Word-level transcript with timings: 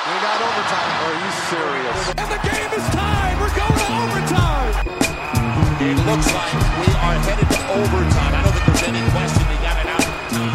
We 0.00 0.16
got 0.24 0.40
overtime. 0.40 0.92
Are 1.04 1.12
you 1.12 1.30
serious? 1.52 2.08
And 2.16 2.28
the 2.32 2.40
game 2.48 2.72
is 2.72 2.86
tied. 2.88 3.36
We're 3.38 3.52
going 3.52 3.78
to 3.84 3.92
overtime. 4.00 4.72
It 5.78 5.96
looks 6.08 6.28
like 6.32 6.54
we 6.80 6.88
are 7.04 7.16
headed 7.20 7.48
to 7.50 7.60
overtime. 7.80 8.32
I 8.32 8.40
don't 8.42 8.54
think 8.54 8.64
there's 8.64 8.84
any 8.88 9.04
question 9.12 9.44
they 9.50 9.60
got 9.60 9.76
it 9.76 9.88
out 9.92 10.00
of 10.00 10.16
time. 10.30 10.50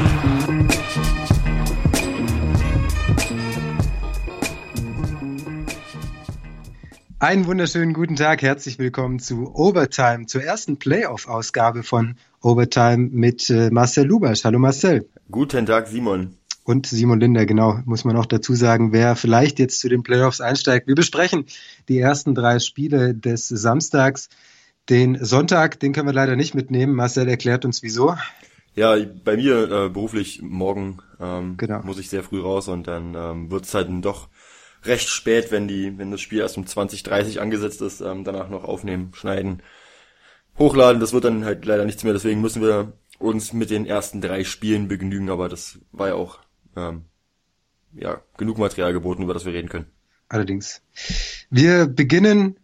Einen 7.20 7.46
wunderschönen 7.46 7.94
guten 7.94 8.16
Tag, 8.16 8.42
herzlich 8.42 8.80
willkommen 8.80 9.20
zu 9.20 9.54
Overtime, 9.54 10.26
zur 10.26 10.44
ersten 10.44 10.78
Playoff-Ausgabe 10.78 11.84
von 11.84 12.16
Overtime 12.42 13.10
mit 13.12 13.52
äh, 13.52 13.70
Marcel 13.70 14.06
Lubasch. 14.06 14.44
Hallo 14.44 14.58
Marcel. 14.58 15.08
Guten 15.30 15.68
Tag, 15.68 15.88
Simon. 15.88 16.36
Und 16.66 16.88
Simon 16.88 17.20
Linder, 17.20 17.46
genau, 17.46 17.80
muss 17.86 18.06
man 18.06 18.18
auch 18.18 18.26
dazu 18.26 18.56
sagen, 18.56 18.92
wer 18.92 19.16
vielleicht 19.16 19.60
jetzt 19.60 19.80
zu 19.80 19.88
den 19.88 20.02
Playoffs 20.02 20.42
einsteigt. 20.42 20.88
Wir 20.88 20.96
besprechen 20.96 21.46
die 21.88 22.00
ersten 22.00 22.34
drei 22.34 22.58
Spiele 22.58 23.14
des 23.14 23.48
Samstags. 23.48 24.30
Den 24.90 25.24
Sonntag, 25.24 25.80
den 25.80 25.94
können 25.94 26.08
wir 26.08 26.14
leider 26.14 26.36
nicht 26.36 26.56
mitnehmen. 26.56 26.96
Marcel 26.96 27.30
erklärt 27.30 27.66
uns 27.66 27.84
wieso. 27.84 28.16
Ja, 28.74 28.96
bei 29.24 29.38
mir 29.38 29.72
äh, 29.72 29.90
beruflich 29.90 30.42
morgen 30.42 30.98
ähm, 31.20 31.56
Genau. 31.58 31.84
muss 31.84 32.00
ich 32.00 32.10
sehr 32.10 32.24
früh 32.24 32.42
raus 32.42 32.68
und 32.68 32.88
dann 32.88 33.14
ähm, 33.16 33.52
wird 33.52 33.66
es 33.66 33.74
halt 33.76 33.88
dann 33.88 34.02
doch 34.02 34.28
recht 34.84 35.08
spät, 35.08 35.52
wenn 35.52 35.68
die, 35.68 35.96
wenn 36.00 36.10
das 36.10 36.22
Spiel 36.22 36.40
erst 36.40 36.58
um 36.58 36.66
20:30 36.66 37.38
angesetzt 37.40 37.82
ist, 37.84 38.02
ähm, 38.02 38.24
danach 38.24 38.50
noch 38.50 38.64
aufnehmen, 38.64 39.12
schneiden, 39.14 39.62
hochladen. 40.58 41.00
Das 41.00 41.14
wird 41.14 41.26
dann 41.26 41.46
halt 41.46 41.64
leider 41.66 41.86
nichts 41.86 42.04
mehr. 42.04 42.14
Deswegen 42.14 42.42
müssen 42.42 42.64
wir 42.64 42.94
uns 43.20 43.54
mit 43.54 43.70
den 43.70 43.86
ersten 43.86 44.20
drei 44.20 44.44
Spielen 44.44 44.88
begnügen. 44.88 45.30
Aber 45.30 45.48
das 45.48 45.78
war 45.92 46.08
ja 46.10 46.16
auch 46.16 46.40
ähm, 46.76 47.06
ja 47.94 48.22
genug 48.38 48.58
Material 48.58 48.94
geboten, 48.94 49.24
über 49.24 49.34
das 49.34 49.46
wir 49.46 49.54
reden 49.54 49.70
können. 49.70 49.88
Allerdings. 50.28 50.82
Wir 51.50 51.88
beginnen 51.88 52.58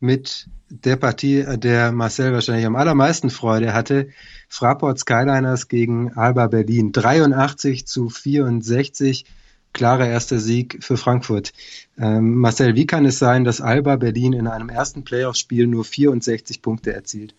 mit 0.00 0.48
der 0.68 0.96
Partie, 0.96 1.44
an 1.44 1.60
der 1.60 1.92
Marcel 1.92 2.32
wahrscheinlich 2.32 2.66
am 2.66 2.76
allermeisten 2.76 3.30
Freude 3.30 3.74
hatte. 3.74 4.08
Fraport 4.48 4.98
Skyliners 4.98 5.68
gegen 5.68 6.12
Alba 6.14 6.46
Berlin. 6.48 6.92
83 6.92 7.86
zu 7.86 8.08
64. 8.08 9.24
Klarer 9.72 10.06
erster 10.06 10.38
Sieg 10.38 10.84
für 10.84 10.96
Frankfurt. 10.96 11.52
Ähm, 11.98 12.36
Marcel, 12.36 12.76
wie 12.76 12.86
kann 12.86 13.06
es 13.06 13.18
sein, 13.18 13.44
dass 13.44 13.60
Alba 13.60 13.96
Berlin 13.96 14.32
in 14.32 14.46
einem 14.46 14.68
ersten 14.68 15.04
Playoff-Spiel 15.04 15.66
nur 15.66 15.84
64 15.84 16.62
Punkte 16.62 16.92
erzielt? 16.92 17.34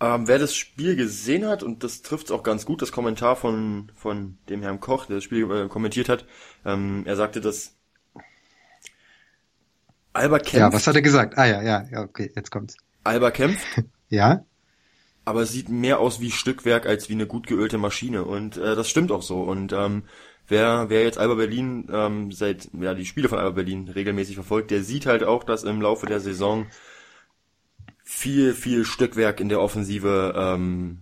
Ähm, 0.00 0.28
wer 0.28 0.38
das 0.38 0.54
Spiel 0.54 0.94
gesehen 0.96 1.46
hat, 1.46 1.62
und 1.62 1.82
das 1.82 2.02
trifft 2.02 2.30
auch 2.30 2.42
ganz 2.42 2.66
gut, 2.66 2.82
das 2.82 2.92
Kommentar 2.92 3.34
von, 3.36 3.90
von 3.94 4.38
dem 4.48 4.62
Herrn 4.62 4.80
Koch, 4.80 5.06
der 5.06 5.16
das 5.16 5.24
Spiel 5.24 5.50
äh, 5.50 5.68
kommentiert 5.68 6.08
hat, 6.10 6.26
ähm, 6.66 7.02
er 7.06 7.16
sagte, 7.16 7.40
dass 7.40 7.76
Alba 10.14 10.38
kämpft, 10.40 10.54
Ja, 10.54 10.72
was 10.72 10.86
hat 10.86 10.96
er 10.96 11.02
gesagt? 11.02 11.38
Ah 11.38 11.46
ja, 11.46 11.62
ja, 11.62 11.84
ja, 11.90 12.00
okay, 12.02 12.32
jetzt 12.34 12.50
kommt's. 12.50 12.76
Alba 13.04 13.30
kämpft, 13.30 13.66
Ja? 14.10 14.44
aber 15.24 15.42
es 15.42 15.50
sieht 15.52 15.68
mehr 15.68 15.98
aus 15.98 16.20
wie 16.20 16.30
Stückwerk 16.30 16.86
als 16.86 17.08
wie 17.08 17.14
eine 17.14 17.26
gut 17.26 17.46
geölte 17.46 17.78
Maschine. 17.78 18.24
Und 18.24 18.56
äh, 18.56 18.76
das 18.76 18.88
stimmt 18.88 19.10
auch 19.10 19.22
so. 19.22 19.42
Und 19.42 19.72
ähm, 19.72 20.04
wer, 20.46 20.88
wer 20.88 21.02
jetzt 21.02 21.18
Alba 21.18 21.34
Berlin 21.34 21.88
ähm, 21.92 22.30
seit, 22.32 22.68
ja, 22.72 22.94
die 22.94 23.06
Spiele 23.06 23.28
von 23.28 23.38
Alba 23.38 23.50
Berlin 23.50 23.88
regelmäßig 23.88 24.36
verfolgt, 24.36 24.70
der 24.70 24.82
sieht 24.84 25.06
halt 25.06 25.24
auch, 25.24 25.42
dass 25.44 25.64
im 25.64 25.80
Laufe 25.80 26.06
der 26.06 26.20
Saison 26.20 26.66
viel, 28.08 28.54
viel 28.54 28.84
Stückwerk 28.84 29.40
in 29.40 29.48
der 29.48 29.60
Offensive 29.60 30.32
ähm, 30.36 31.00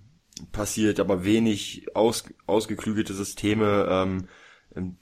passiert, 0.52 0.98
aber 0.98 1.24
wenig 1.24 1.86
aus, 1.94 2.24
ausgeklügelte 2.46 3.12
Systeme. 3.12 3.86
Ähm, 3.90 4.28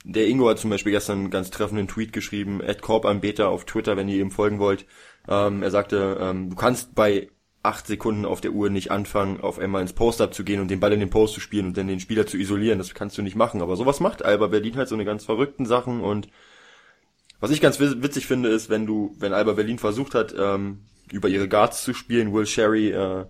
der 0.03 0.27
Ingo 0.27 0.49
hat 0.49 0.59
zum 0.59 0.69
Beispiel 0.69 0.91
gestern 0.91 1.19
einen 1.19 1.29
ganz 1.31 1.49
treffenden 1.49 1.87
Tweet 1.87 2.11
geschrieben, 2.11 2.61
Ed 2.61 2.81
Korbanbeter 2.81 3.47
auf 3.47 3.65
Twitter, 3.65 3.95
wenn 3.97 4.09
ihr 4.09 4.19
ihm 4.19 4.31
folgen 4.31 4.59
wollt. 4.59 4.85
Ähm, 5.29 5.63
er 5.63 5.71
sagte, 5.71 6.17
ähm, 6.19 6.49
du 6.49 6.55
kannst 6.57 6.93
bei 6.93 7.29
acht 7.63 7.87
Sekunden 7.87 8.25
auf 8.25 8.41
der 8.41 8.51
Uhr 8.51 8.69
nicht 8.69 8.91
anfangen, 8.91 9.39
auf 9.39 9.57
einmal 9.57 9.81
ins 9.81 9.93
Post-Up 9.93 10.33
zu 10.33 10.43
gehen 10.43 10.59
und 10.59 10.69
den 10.69 10.81
Ball 10.81 10.91
in 10.91 10.99
den 10.99 11.09
Post 11.09 11.35
zu 11.35 11.39
spielen 11.39 11.67
und 11.67 11.77
dann 11.77 11.87
den 11.87 12.01
Spieler 12.01 12.27
zu 12.27 12.37
isolieren. 12.37 12.79
Das 12.79 12.93
kannst 12.93 13.17
du 13.17 13.21
nicht 13.21 13.37
machen. 13.37 13.61
Aber 13.61 13.77
sowas 13.77 14.01
macht 14.01 14.25
Alba 14.25 14.47
Berlin 14.47 14.75
halt 14.75 14.89
so 14.89 14.95
eine 14.95 15.05
ganz 15.05 15.23
verrückten 15.23 15.65
Sachen 15.65 16.01
und 16.01 16.27
was 17.39 17.51
ich 17.51 17.61
ganz 17.61 17.79
witz- 17.79 18.03
witzig 18.03 18.27
finde, 18.27 18.49
ist, 18.49 18.69
wenn 18.69 18.85
du, 18.85 19.15
wenn 19.19 19.33
Alba 19.33 19.53
Berlin 19.53 19.79
versucht 19.79 20.13
hat, 20.13 20.35
ähm, 20.37 20.79
über 21.11 21.27
ihre 21.27 21.47
Guards 21.47 21.83
zu 21.83 21.93
spielen, 21.93 22.33
Will 22.33 22.45
Sherry, 22.45 22.91
äh, 22.91 23.25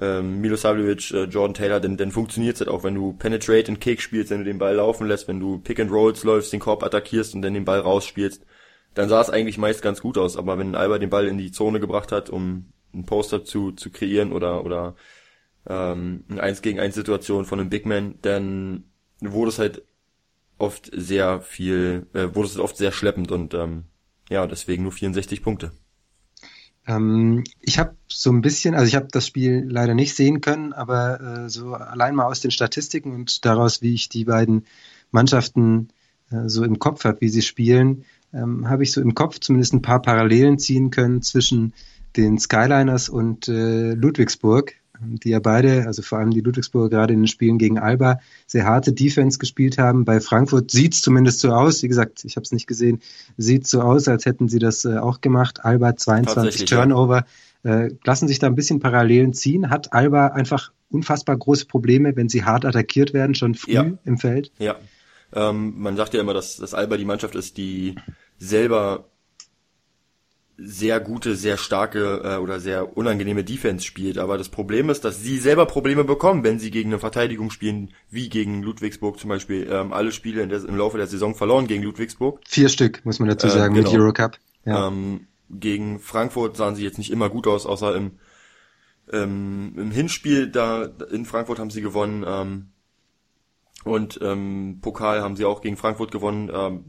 ähm, 0.00 0.40
Milosavljevic, 0.40 1.10
äh, 1.12 1.24
Jordan 1.24 1.54
Taylor, 1.54 1.80
dann, 1.80 1.96
dann 1.96 2.12
funktioniert's 2.12 2.60
halt 2.60 2.70
auch, 2.70 2.84
wenn 2.84 2.94
du 2.94 3.14
Penetrate 3.14 3.68
and 3.68 3.80
Kick 3.80 4.00
spielst, 4.00 4.30
wenn 4.30 4.38
du 4.38 4.44
den 4.44 4.58
Ball 4.58 4.76
laufen 4.76 5.06
lässt, 5.08 5.26
wenn 5.28 5.40
du 5.40 5.58
Pick 5.58 5.80
and 5.80 5.90
Rolls 5.90 6.22
läufst, 6.24 6.52
den 6.52 6.60
Korb 6.60 6.82
attackierst 6.82 7.34
und 7.34 7.42
dann 7.42 7.54
den 7.54 7.64
Ball 7.64 7.80
rausspielst, 7.80 8.44
dann 8.94 9.08
sah 9.08 9.20
es 9.20 9.30
eigentlich 9.30 9.58
meist 9.58 9.82
ganz 9.82 10.00
gut 10.00 10.16
aus. 10.18 10.36
Aber 10.36 10.58
wenn 10.58 10.74
Alba 10.74 10.98
den 10.98 11.10
Ball 11.10 11.26
in 11.26 11.38
die 11.38 11.52
Zone 11.52 11.80
gebracht 11.80 12.12
hat, 12.12 12.30
um 12.30 12.66
einen 12.92 13.06
Poster 13.06 13.44
zu, 13.44 13.72
zu 13.72 13.90
kreieren 13.90 14.32
oder, 14.32 14.64
oder 14.64 14.94
ähm, 15.68 16.24
eine 16.28 16.42
1 16.42 16.62
gegen 16.62 16.80
1 16.80 16.94
Situation 16.94 17.44
von 17.44 17.60
einem 17.60 17.68
Big 17.68 17.84
Man, 17.86 18.14
dann 18.22 18.84
wurde 19.20 19.50
es 19.50 19.58
halt 19.58 19.82
oft 20.58 20.90
sehr 20.92 21.40
viel, 21.40 22.06
äh, 22.14 22.34
wurde 22.34 22.48
es 22.48 22.58
oft 22.58 22.76
sehr 22.76 22.92
schleppend 22.92 23.30
und 23.32 23.54
ähm, 23.54 23.84
ja, 24.30 24.46
deswegen 24.46 24.82
nur 24.82 24.92
64 24.92 25.42
Punkte. 25.42 25.72
Ähm, 26.88 27.44
ich 27.60 27.78
habe 27.78 27.94
so 28.08 28.32
ein 28.32 28.40
bisschen, 28.40 28.74
also 28.74 28.86
ich 28.86 28.96
habe 28.96 29.08
das 29.12 29.26
Spiel 29.26 29.66
leider 29.68 29.94
nicht 29.94 30.16
sehen 30.16 30.40
können, 30.40 30.72
aber 30.72 31.20
äh, 31.20 31.48
so 31.50 31.74
allein 31.74 32.14
mal 32.14 32.24
aus 32.24 32.40
den 32.40 32.50
Statistiken 32.50 33.14
und 33.14 33.44
daraus, 33.44 33.82
wie 33.82 33.94
ich 33.94 34.08
die 34.08 34.24
beiden 34.24 34.64
Mannschaften 35.10 35.88
äh, 36.30 36.48
so 36.48 36.64
im 36.64 36.78
Kopf 36.78 37.04
habe, 37.04 37.20
wie 37.20 37.28
sie 37.28 37.42
spielen, 37.42 38.04
ähm, 38.32 38.68
habe 38.68 38.82
ich 38.82 38.92
so 38.92 39.02
im 39.02 39.14
Kopf 39.14 39.38
zumindest 39.38 39.74
ein 39.74 39.82
paar 39.82 40.00
Parallelen 40.00 40.58
ziehen 40.58 40.90
können 40.90 41.20
zwischen 41.20 41.74
den 42.16 42.38
Skyliners 42.38 43.10
und 43.10 43.48
äh, 43.48 43.92
Ludwigsburg, 43.92 44.74
die 45.00 45.30
ja 45.30 45.40
beide, 45.40 45.86
also 45.86 46.02
vor 46.02 46.18
allem 46.18 46.30
die 46.30 46.40
Ludwigsburger 46.40 46.88
gerade 46.90 47.14
in 47.14 47.20
den 47.20 47.26
Spielen 47.26 47.58
gegen 47.58 47.78
Alba, 47.78 48.20
sehr 48.46 48.64
harte 48.64 48.92
Defense 48.92 49.38
gespielt 49.38 49.78
haben. 49.78 50.04
Bei 50.04 50.20
Frankfurt 50.20 50.70
sieht's 50.70 51.02
zumindest 51.02 51.40
so 51.40 51.50
aus. 51.50 51.82
Wie 51.82 51.88
gesagt, 51.88 52.24
ich 52.24 52.36
habe 52.36 52.44
es 52.44 52.52
nicht 52.52 52.66
gesehen. 52.66 53.00
Sieht 53.36 53.66
so 53.66 53.80
aus, 53.82 54.08
als 54.08 54.26
hätten 54.26 54.48
sie 54.48 54.58
das 54.58 54.84
äh, 54.84 54.98
auch 54.98 55.20
gemacht. 55.20 55.64
Alba 55.64 55.96
22 55.96 56.34
Tatsächlich, 56.34 56.70
ja. 56.70 56.78
Turnover. 56.78 57.24
Äh, 57.64 57.90
lassen 58.04 58.28
sich 58.28 58.38
da 58.38 58.46
ein 58.46 58.54
bisschen 58.54 58.80
Parallelen 58.80 59.32
ziehen. 59.32 59.70
Hat 59.70 59.92
Alba 59.92 60.28
einfach 60.28 60.72
unfassbar 60.90 61.36
große 61.36 61.66
Probleme, 61.66 62.16
wenn 62.16 62.28
sie 62.28 62.44
hart 62.44 62.64
attackiert 62.64 63.12
werden, 63.12 63.34
schon 63.34 63.54
früh 63.54 63.72
Ja. 63.72 63.86
im 64.04 64.18
Feld. 64.18 64.52
Ja. 64.58 64.76
Ähm, 65.32 65.74
man 65.76 65.96
sagt 65.96 66.14
ja 66.14 66.20
immer, 66.20 66.34
dass, 66.34 66.56
dass 66.56 66.72
Alba 66.74 66.96
die 66.96 67.04
Mannschaft 67.04 67.34
ist, 67.34 67.56
die 67.58 67.96
selber 68.38 69.04
sehr 70.60 70.98
gute, 70.98 71.36
sehr 71.36 71.56
starke 71.56 72.20
äh, 72.24 72.36
oder 72.38 72.58
sehr 72.58 72.96
unangenehme 72.96 73.44
Defense 73.44 73.86
spielt. 73.86 74.18
Aber 74.18 74.36
das 74.36 74.48
Problem 74.48 74.90
ist, 74.90 75.04
dass 75.04 75.22
sie 75.22 75.38
selber 75.38 75.66
Probleme 75.66 76.02
bekommen, 76.02 76.42
wenn 76.42 76.58
sie 76.58 76.72
gegen 76.72 76.90
eine 76.90 76.98
Verteidigung 76.98 77.50
spielen, 77.50 77.90
wie 78.10 78.28
gegen 78.28 78.62
Ludwigsburg 78.64 79.20
zum 79.20 79.28
Beispiel. 79.28 79.68
Ähm, 79.70 79.92
alle 79.92 80.10
Spiele 80.10 80.42
in 80.42 80.48
der, 80.48 80.64
im 80.64 80.76
Laufe 80.76 80.96
der 80.96 81.06
Saison 81.06 81.36
verloren 81.36 81.68
gegen 81.68 81.84
Ludwigsburg. 81.84 82.40
Vier 82.46 82.68
Stück, 82.68 83.04
muss 83.04 83.20
man 83.20 83.28
dazu 83.28 83.46
Äh, 83.46 83.50
sagen, 83.50 83.74
genau. 83.74 83.90
mit 83.90 84.00
Eurocup. 84.00 84.38
Ja. 84.64 84.88
Ähm, 84.88 85.28
gegen 85.48 86.00
Frankfurt 86.00 86.56
sahen 86.56 86.74
sie 86.74 86.82
jetzt 86.82 86.98
nicht 86.98 87.12
immer 87.12 87.30
gut 87.30 87.46
aus, 87.46 87.64
außer 87.64 87.94
im, 87.94 88.18
ähm, 89.12 89.74
im 89.76 89.90
Hinspiel 89.92 90.48
da 90.48 90.88
in 91.10 91.24
Frankfurt 91.24 91.60
haben 91.60 91.70
sie 91.70 91.82
gewonnen. 91.82 92.24
Ähm, 92.26 92.70
und 93.84 94.18
ähm, 94.22 94.80
Pokal 94.82 95.22
haben 95.22 95.36
sie 95.36 95.44
auch 95.44 95.60
gegen 95.60 95.76
Frankfurt 95.76 96.10
gewonnen. 96.10 96.50
Ähm, 96.52 96.84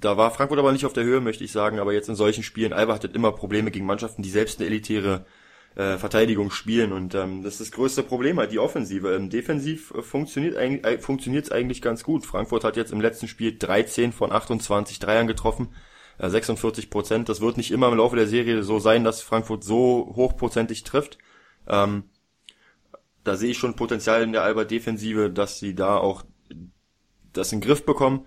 da 0.00 0.16
war 0.16 0.30
Frankfurt 0.30 0.58
aber 0.58 0.72
nicht 0.72 0.86
auf 0.86 0.92
der 0.92 1.04
Höhe, 1.04 1.20
möchte 1.20 1.44
ich 1.44 1.52
sagen. 1.52 1.78
Aber 1.78 1.92
jetzt 1.92 2.08
in 2.08 2.14
solchen 2.14 2.44
Spielen, 2.44 2.72
Alba 2.72 2.94
hat 2.94 3.04
immer 3.04 3.32
Probleme 3.32 3.70
gegen 3.70 3.86
Mannschaften, 3.86 4.22
die 4.22 4.30
selbst 4.30 4.60
eine 4.60 4.68
elitäre 4.68 5.26
äh, 5.74 5.98
Verteidigung 5.98 6.50
spielen. 6.50 6.92
Und 6.92 7.14
ähm, 7.14 7.42
das 7.42 7.54
ist 7.54 7.60
das 7.60 7.72
größte 7.72 8.04
Problem 8.04 8.38
halt, 8.38 8.52
die 8.52 8.60
Offensive. 8.60 9.14
Ähm, 9.14 9.28
defensiv 9.28 9.92
äh, 9.92 10.02
funktioniert 10.02 10.56
eigentlich 10.56 10.84
äh, 10.84 10.98
funktioniert's 10.98 11.50
eigentlich 11.50 11.82
ganz 11.82 12.04
gut. 12.04 12.24
Frankfurt 12.24 12.62
hat 12.62 12.76
jetzt 12.76 12.92
im 12.92 13.00
letzten 13.00 13.26
Spiel 13.26 13.58
13 13.58 14.12
von 14.12 14.30
28 14.30 15.00
Dreiern 15.00 15.26
getroffen. 15.26 15.74
Äh, 16.18 16.30
46 16.30 16.90
Prozent. 16.90 17.28
Das 17.28 17.40
wird 17.40 17.56
nicht 17.56 17.72
immer 17.72 17.88
im 17.88 17.98
Laufe 17.98 18.14
der 18.14 18.28
Serie 18.28 18.62
so 18.62 18.78
sein, 18.78 19.02
dass 19.02 19.22
Frankfurt 19.22 19.64
so 19.64 20.12
hochprozentig 20.14 20.84
trifft. 20.84 21.18
Ähm, 21.66 22.04
da 23.24 23.36
sehe 23.36 23.50
ich 23.50 23.58
schon 23.58 23.74
Potenzial 23.74 24.22
in 24.22 24.32
der 24.32 24.44
Alba-Defensive, 24.44 25.30
dass 25.30 25.58
sie 25.58 25.74
da 25.74 25.96
auch 25.96 26.24
das 27.32 27.52
in 27.52 27.60
den 27.60 27.66
Griff 27.66 27.84
bekommen. 27.84 28.26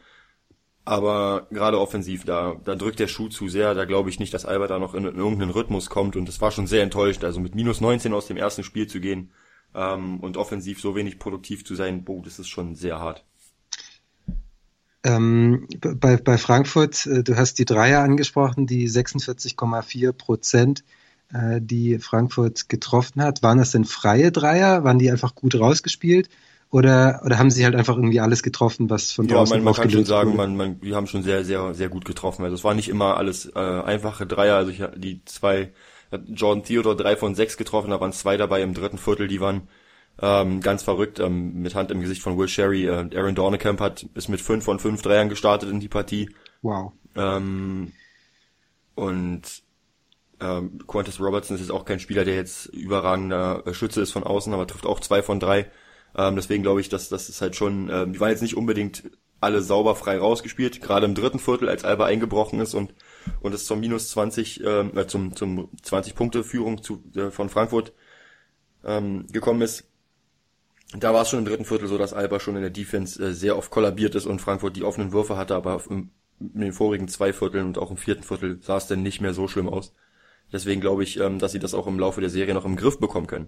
Aber 0.83 1.47
gerade 1.51 1.79
offensiv, 1.79 2.25
da, 2.25 2.55
da 2.63 2.75
drückt 2.75 2.99
der 2.99 3.07
Schuh 3.07 3.29
zu 3.29 3.49
sehr. 3.49 3.75
Da 3.75 3.85
glaube 3.85 4.09
ich 4.09 4.19
nicht, 4.19 4.33
dass 4.33 4.45
Alba 4.45 4.67
da 4.67 4.79
noch 4.79 4.95
in, 4.95 5.05
in 5.05 5.15
irgendeinen 5.15 5.51
Rhythmus 5.51 5.89
kommt. 5.89 6.15
Und 6.15 6.27
das 6.27 6.41
war 6.41 6.51
schon 6.51 6.67
sehr 6.67 6.83
enttäuscht. 6.83 7.23
Also 7.23 7.39
mit 7.39 7.53
minus 7.53 7.81
19 7.81 8.13
aus 8.13 8.27
dem 8.27 8.37
ersten 8.37 8.63
Spiel 8.63 8.87
zu 8.87 8.99
gehen 8.99 9.31
ähm, 9.75 10.19
und 10.19 10.37
offensiv 10.37 10.81
so 10.81 10.95
wenig 10.95 11.19
produktiv 11.19 11.65
zu 11.65 11.75
sein, 11.75 12.03
boah, 12.03 12.21
das 12.23 12.39
ist 12.39 12.49
schon 12.49 12.75
sehr 12.75 12.99
hart. 12.99 13.23
Ähm, 15.03 15.67
bei, 15.79 16.17
bei 16.17 16.37
Frankfurt, 16.37 17.05
äh, 17.07 17.23
du 17.23 17.35
hast 17.35 17.59
die 17.59 17.65
Dreier 17.65 18.01
angesprochen, 18.01 18.67
die 18.67 18.87
46,4 18.87 20.11
Prozent, 20.13 20.83
äh, 21.33 21.59
die 21.59 21.97
Frankfurt 21.99 22.69
getroffen 22.69 23.21
hat. 23.23 23.41
Waren 23.41 23.57
das 23.57 23.71
denn 23.71 23.85
freie 23.85 24.31
Dreier? 24.31 24.83
Waren 24.83 24.99
die 24.99 25.09
einfach 25.09 25.33
gut 25.33 25.55
rausgespielt? 25.55 26.29
Oder, 26.71 27.21
oder 27.25 27.38
haben 27.38 27.51
sie 27.51 27.65
halt 27.65 27.75
einfach 27.75 27.97
irgendwie 27.97 28.21
alles 28.21 28.44
getroffen, 28.44 28.89
was 28.89 29.12
von 29.12 29.27
draußen 29.27 29.57
Ja, 29.57 29.57
man, 29.57 29.65
man 29.65 29.73
kann 29.73 29.89
schon 29.89 30.06
sagen, 30.06 30.29
wurde? 30.29 30.38
man, 30.38 30.56
man, 30.56 30.81
die 30.81 30.95
haben 30.95 31.06
schon 31.06 31.21
sehr, 31.21 31.44
sehr, 31.44 31.73
sehr 31.73 31.89
gut 31.89 32.06
getroffen. 32.06 32.44
Also 32.44 32.56
es 32.56 32.63
war 32.63 32.73
nicht 32.73 32.88
immer 32.88 33.18
alles 33.18 33.45
äh, 33.53 33.59
einfache 33.59 34.25
Dreier. 34.25 34.56
Also 34.56 34.71
ich, 34.71 34.81
die 34.95 35.23
zwei, 35.25 35.73
Jordan 36.27 36.63
Theodore 36.63 36.95
drei 36.95 37.18
von 37.18 37.35
sechs 37.35 37.57
getroffen, 37.57 37.89
da 37.89 38.00
waren 38.00 38.13
zwei 38.13 38.38
dabei 38.38 38.62
im 38.62 38.73
dritten 38.73 38.97
Viertel, 38.97 39.27
die 39.27 39.41
waren 39.41 39.68
ähm, 40.21 40.62
ganz 40.62 40.83
verrückt, 40.83 41.19
ähm, 41.19 41.62
mit 41.62 41.75
Hand 41.75 41.91
im 41.91 42.00
Gesicht 42.00 42.21
von 42.21 42.38
Will 42.38 42.47
Sherry. 42.47 42.85
Äh, 42.85 43.09
Aaron 43.15 43.35
Dornekamp 43.35 43.81
hat 43.81 44.06
ist 44.13 44.29
mit 44.29 44.39
fünf 44.39 44.63
von 44.63 44.79
fünf 44.79 45.01
Dreiern 45.01 45.27
gestartet 45.27 45.69
in 45.69 45.81
die 45.81 45.89
Partie. 45.89 46.29
Wow. 46.62 46.94
Ähm, 47.15 47.91
und 48.95 49.41
ähm, 50.39 50.79
Qantas 50.88 51.19
Robertson 51.19 51.56
ist 51.56 51.62
jetzt 51.62 51.71
auch 51.71 51.83
kein 51.83 52.00
Spieler, 52.00 52.24
der 52.24 52.35
jetzt 52.35 52.67
überragender 52.67 53.63
äh, 53.65 53.74
Schütze 53.74 54.01
ist 54.01 54.12
von 54.12 54.24
außen, 54.24 54.53
aber 54.53 54.67
trifft 54.67 54.85
auch 54.85 55.01
zwei 55.01 55.21
von 55.21 55.41
drei. 55.41 55.69
Ähm, 56.15 56.35
deswegen 56.35 56.63
glaube 56.63 56.81
ich, 56.81 56.89
dass 56.89 57.09
das 57.09 57.29
ist 57.29 57.41
halt 57.41 57.55
schon, 57.55 57.89
ähm, 57.89 58.13
die 58.13 58.19
waren 58.19 58.29
jetzt 58.29 58.41
nicht 58.41 58.57
unbedingt 58.57 59.03
alle 59.39 59.61
sauber 59.61 59.95
frei 59.95 60.19
rausgespielt, 60.19 60.81
gerade 60.81 61.05
im 61.05 61.15
dritten 61.15 61.39
Viertel, 61.39 61.69
als 61.69 61.83
Alba 61.83 62.05
eingebrochen 62.05 62.59
ist 62.59 62.73
und 62.73 62.93
und 63.41 63.53
es 63.53 63.65
zum 63.65 63.79
minus 63.79 64.09
20, 64.09 64.63
ähm, 64.63 64.97
äh, 64.97 65.07
zum 65.07 65.35
zum 65.35 65.69
20 65.81 66.15
Punkte 66.15 66.43
Führung 66.43 66.83
zu, 66.83 67.03
äh, 67.15 67.31
von 67.31 67.49
Frankfurt 67.49 67.93
ähm, 68.83 69.27
gekommen 69.31 69.61
ist. 69.61 69.85
Da 70.97 71.13
war 71.13 71.21
es 71.21 71.29
schon 71.29 71.39
im 71.39 71.45
dritten 71.45 71.65
Viertel 71.65 71.87
so, 71.87 71.97
dass 71.97 72.13
Alba 72.13 72.39
schon 72.39 72.55
in 72.55 72.61
der 72.61 72.69
Defense 72.71 73.23
äh, 73.23 73.33
sehr 73.33 73.57
oft 73.57 73.71
kollabiert 73.71 74.15
ist 74.15 74.25
und 74.25 74.41
Frankfurt 74.41 74.75
die 74.75 74.83
offenen 74.83 75.13
Würfe 75.13 75.37
hatte, 75.37 75.55
aber 75.55 75.81
im, 75.89 76.11
in 76.39 76.61
den 76.61 76.73
vorigen 76.73 77.07
zwei 77.07 77.33
Vierteln 77.33 77.65
und 77.67 77.77
auch 77.77 77.91
im 77.91 77.97
vierten 77.97 78.23
Viertel 78.23 78.59
sah 78.61 78.77
es 78.77 78.87
dann 78.87 79.03
nicht 79.03 79.21
mehr 79.21 79.33
so 79.33 79.47
schlimm 79.47 79.69
aus. 79.69 79.93
Deswegen 80.51 80.81
glaube 80.81 81.03
ich, 81.03 81.17
ähm, 81.19 81.39
dass 81.39 81.53
sie 81.53 81.59
das 81.59 81.73
auch 81.73 81.87
im 81.87 81.99
Laufe 81.99 82.21
der 82.21 82.29
Serie 82.29 82.53
noch 82.53 82.65
im 82.65 82.75
Griff 82.75 82.99
bekommen 82.99 83.27
können. 83.27 83.47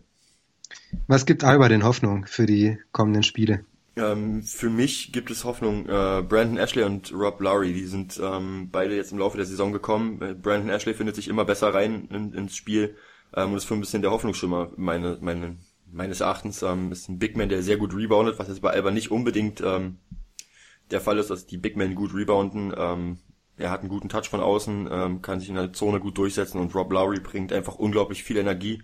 Was 1.07 1.25
gibt 1.25 1.43
Alba 1.43 1.69
denn 1.69 1.83
Hoffnung 1.83 2.25
für 2.25 2.45
die 2.45 2.77
kommenden 2.91 3.23
Spiele? 3.23 3.65
Ähm, 3.95 4.41
für 4.41 4.69
mich 4.69 5.11
gibt 5.11 5.29
es 5.29 5.43
Hoffnung. 5.43 5.87
Äh, 5.87 6.23
Brandon 6.23 6.57
Ashley 6.57 6.83
und 6.83 7.13
Rob 7.13 7.39
Lowry, 7.39 7.73
die 7.73 7.85
sind 7.85 8.19
ähm, 8.21 8.69
beide 8.71 8.95
jetzt 8.95 9.11
im 9.11 9.19
Laufe 9.19 9.37
der 9.37 9.45
Saison 9.45 9.71
gekommen. 9.71 10.21
Äh, 10.21 10.33
Brandon 10.33 10.69
Ashley 10.69 10.93
findet 10.93 11.15
sich 11.15 11.27
immer 11.27 11.45
besser 11.45 11.73
rein 11.73 12.07
in, 12.09 12.33
ins 12.33 12.55
Spiel 12.55 12.95
ähm, 13.35 13.51
und 13.51 13.57
ist 13.57 13.65
für 13.65 13.75
ein 13.75 13.79
bisschen 13.79 14.01
der 14.01 14.11
Hoffnungsschimmer 14.11 14.71
meine, 14.77 15.19
meine, 15.21 15.57
meines 15.91 16.21
Erachtens. 16.21 16.63
Ähm, 16.63 16.91
ist 16.91 17.07
ein 17.07 17.19
Big 17.19 17.37
Man, 17.37 17.49
der 17.49 17.61
sehr 17.61 17.77
gut 17.77 17.95
reboundet, 17.95 18.39
was 18.39 18.47
jetzt 18.47 18.61
bei 18.61 18.71
Alba 18.71 18.89
nicht 18.89 19.11
unbedingt 19.11 19.61
ähm, 19.61 19.97
der 20.89 20.99
Fall 20.99 21.19
ist, 21.19 21.29
dass 21.29 21.45
die 21.45 21.57
Big 21.57 21.77
Men 21.77 21.93
gut 21.93 22.15
rebounden. 22.15 22.73
Ähm, 22.75 23.19
er 23.57 23.69
hat 23.69 23.81
einen 23.81 23.89
guten 23.89 24.09
Touch 24.09 24.27
von 24.27 24.39
außen, 24.39 25.21
kann 25.21 25.39
sich 25.39 25.47
in 25.47 25.53
der 25.53 25.71
Zone 25.73 25.99
gut 25.99 26.17
durchsetzen 26.17 26.59
und 26.59 26.73
Rob 26.73 26.91
Lowry 26.91 27.19
bringt 27.19 27.53
einfach 27.53 27.75
unglaublich 27.75 28.23
viel 28.23 28.37
Energie 28.37 28.81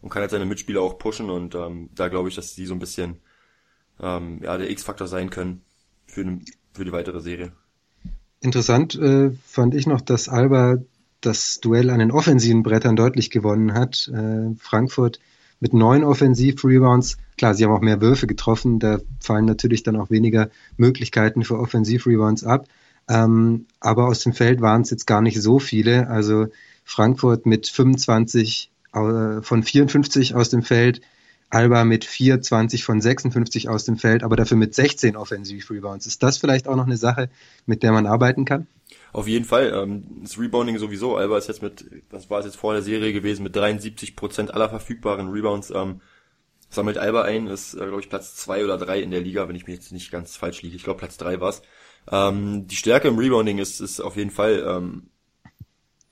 und 0.00 0.10
kann 0.10 0.22
halt 0.22 0.30
seine 0.30 0.46
Mitspieler 0.46 0.80
auch 0.80 0.98
pushen 0.98 1.30
und 1.30 1.54
ähm, 1.54 1.90
da 1.94 2.08
glaube 2.08 2.28
ich, 2.28 2.34
dass 2.34 2.54
sie 2.54 2.66
so 2.66 2.74
ein 2.74 2.78
bisschen 2.78 3.20
ähm, 4.00 4.40
ja 4.42 4.56
der 4.56 4.70
X-Faktor 4.70 5.06
sein 5.06 5.30
können 5.30 5.62
für, 6.06 6.24
ne, 6.24 6.40
für 6.72 6.84
die 6.84 6.92
weitere 6.92 7.20
Serie. 7.20 7.52
Interessant 8.40 8.94
äh, 8.94 9.30
fand 9.44 9.74
ich 9.74 9.86
noch, 9.86 10.00
dass 10.00 10.28
Alba 10.28 10.78
das 11.20 11.58
Duell 11.60 11.90
an 11.90 11.98
den 11.98 12.12
offensiven 12.12 12.62
Brettern 12.62 12.94
deutlich 12.94 13.30
gewonnen 13.30 13.74
hat. 13.74 14.08
Äh, 14.08 14.54
Frankfurt 14.58 15.18
mit 15.60 15.74
neun 15.74 16.04
Offensiv-Rebounds. 16.04 17.16
Klar, 17.36 17.54
sie 17.54 17.64
haben 17.64 17.72
auch 17.72 17.80
mehr 17.80 18.00
Würfe 18.00 18.28
getroffen, 18.28 18.78
da 18.78 19.00
fallen 19.18 19.44
natürlich 19.44 19.82
dann 19.82 19.96
auch 19.96 20.10
weniger 20.10 20.50
Möglichkeiten 20.76 21.42
für 21.42 21.58
Offensiv-Rebounds 21.58 22.44
ab. 22.44 22.66
Ähm, 23.08 23.66
aber 23.80 24.06
aus 24.06 24.20
dem 24.20 24.32
Feld 24.34 24.60
waren 24.60 24.82
es 24.82 24.90
jetzt 24.90 25.06
gar 25.06 25.22
nicht 25.22 25.40
so 25.40 25.58
viele. 25.58 26.08
Also 26.08 26.46
Frankfurt 26.84 27.46
mit 27.46 27.66
25 27.66 28.70
äh, 28.70 28.77
von 28.92 29.62
54 29.62 30.34
aus 30.34 30.50
dem 30.50 30.62
Feld, 30.62 31.00
Alba 31.50 31.84
mit 31.84 32.04
24 32.04 32.84
von 32.84 33.00
56 33.00 33.68
aus 33.68 33.84
dem 33.84 33.96
Feld, 33.96 34.22
aber 34.22 34.36
dafür 34.36 34.56
mit 34.56 34.74
16 34.74 35.16
Offensiv-Rebounds. 35.16 36.06
Ist 36.06 36.22
das 36.22 36.36
vielleicht 36.36 36.68
auch 36.68 36.76
noch 36.76 36.86
eine 36.86 36.96
Sache, 36.96 37.30
mit 37.64 37.82
der 37.82 37.92
man 37.92 38.06
arbeiten 38.06 38.44
kann? 38.44 38.66
Auf 39.12 39.26
jeden 39.26 39.46
Fall. 39.46 39.72
Ähm, 39.74 40.04
das 40.22 40.38
Rebounding 40.38 40.78
sowieso. 40.78 41.16
Alba 41.16 41.38
ist 41.38 41.48
jetzt 41.48 41.62
mit, 41.62 41.84
was 42.10 42.28
war 42.28 42.40
es 42.40 42.44
jetzt 42.44 42.56
vor 42.56 42.74
der 42.74 42.82
Serie 42.82 43.12
gewesen, 43.12 43.42
mit 43.42 43.56
73 43.56 44.14
Prozent 44.14 44.52
aller 44.52 44.68
verfügbaren 44.68 45.28
Rebounds. 45.28 45.70
Ähm, 45.70 46.02
sammelt 46.68 46.98
Alba 46.98 47.22
ein, 47.22 47.46
ist, 47.46 47.74
äh, 47.74 47.78
glaube 47.78 48.00
ich, 48.00 48.10
Platz 48.10 48.36
zwei 48.36 48.62
oder 48.62 48.76
drei 48.76 49.00
in 49.00 49.10
der 49.10 49.22
Liga, 49.22 49.48
wenn 49.48 49.56
ich 49.56 49.66
mich 49.66 49.76
jetzt 49.76 49.92
nicht 49.92 50.10
ganz 50.10 50.36
falsch 50.36 50.60
liege. 50.60 50.76
Ich 50.76 50.84
glaube, 50.84 50.98
Platz 50.98 51.16
drei 51.16 51.40
war's. 51.40 51.62
Ähm, 52.10 52.66
die 52.66 52.76
Stärke 52.76 53.08
im 53.08 53.18
Rebounding 53.18 53.58
ist, 53.58 53.80
ist 53.80 54.00
auf 54.00 54.16
jeden 54.16 54.30
Fall 54.30 54.64
ähm, 54.66 55.08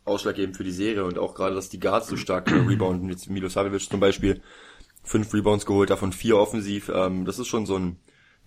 ausschlaggebend 0.07 0.57
für 0.57 0.65
die 0.65 0.71
Serie 0.71 1.05
und 1.05 1.19
auch 1.19 1.35
gerade, 1.35 1.55
dass 1.55 1.69
die 1.69 1.81
Guards 1.81 2.09
so 2.09 2.17
stark 2.17 2.51
rebounden. 2.51 3.09
Jetzt 3.09 3.29
Milosavljevic 3.29 3.91
zum 3.91 4.01
Beispiel 4.01 4.41
fünf 5.03 5.33
Rebounds 5.35 5.67
geholt, 5.67 5.91
davon 5.91 6.13
vier 6.13 6.37
offensiv. 6.37 6.91
Ähm, 6.95 7.25
das 7.25 7.39
ist 7.39 7.49
schon 7.49 7.67
so 7.67 7.77
ein, 7.77 7.99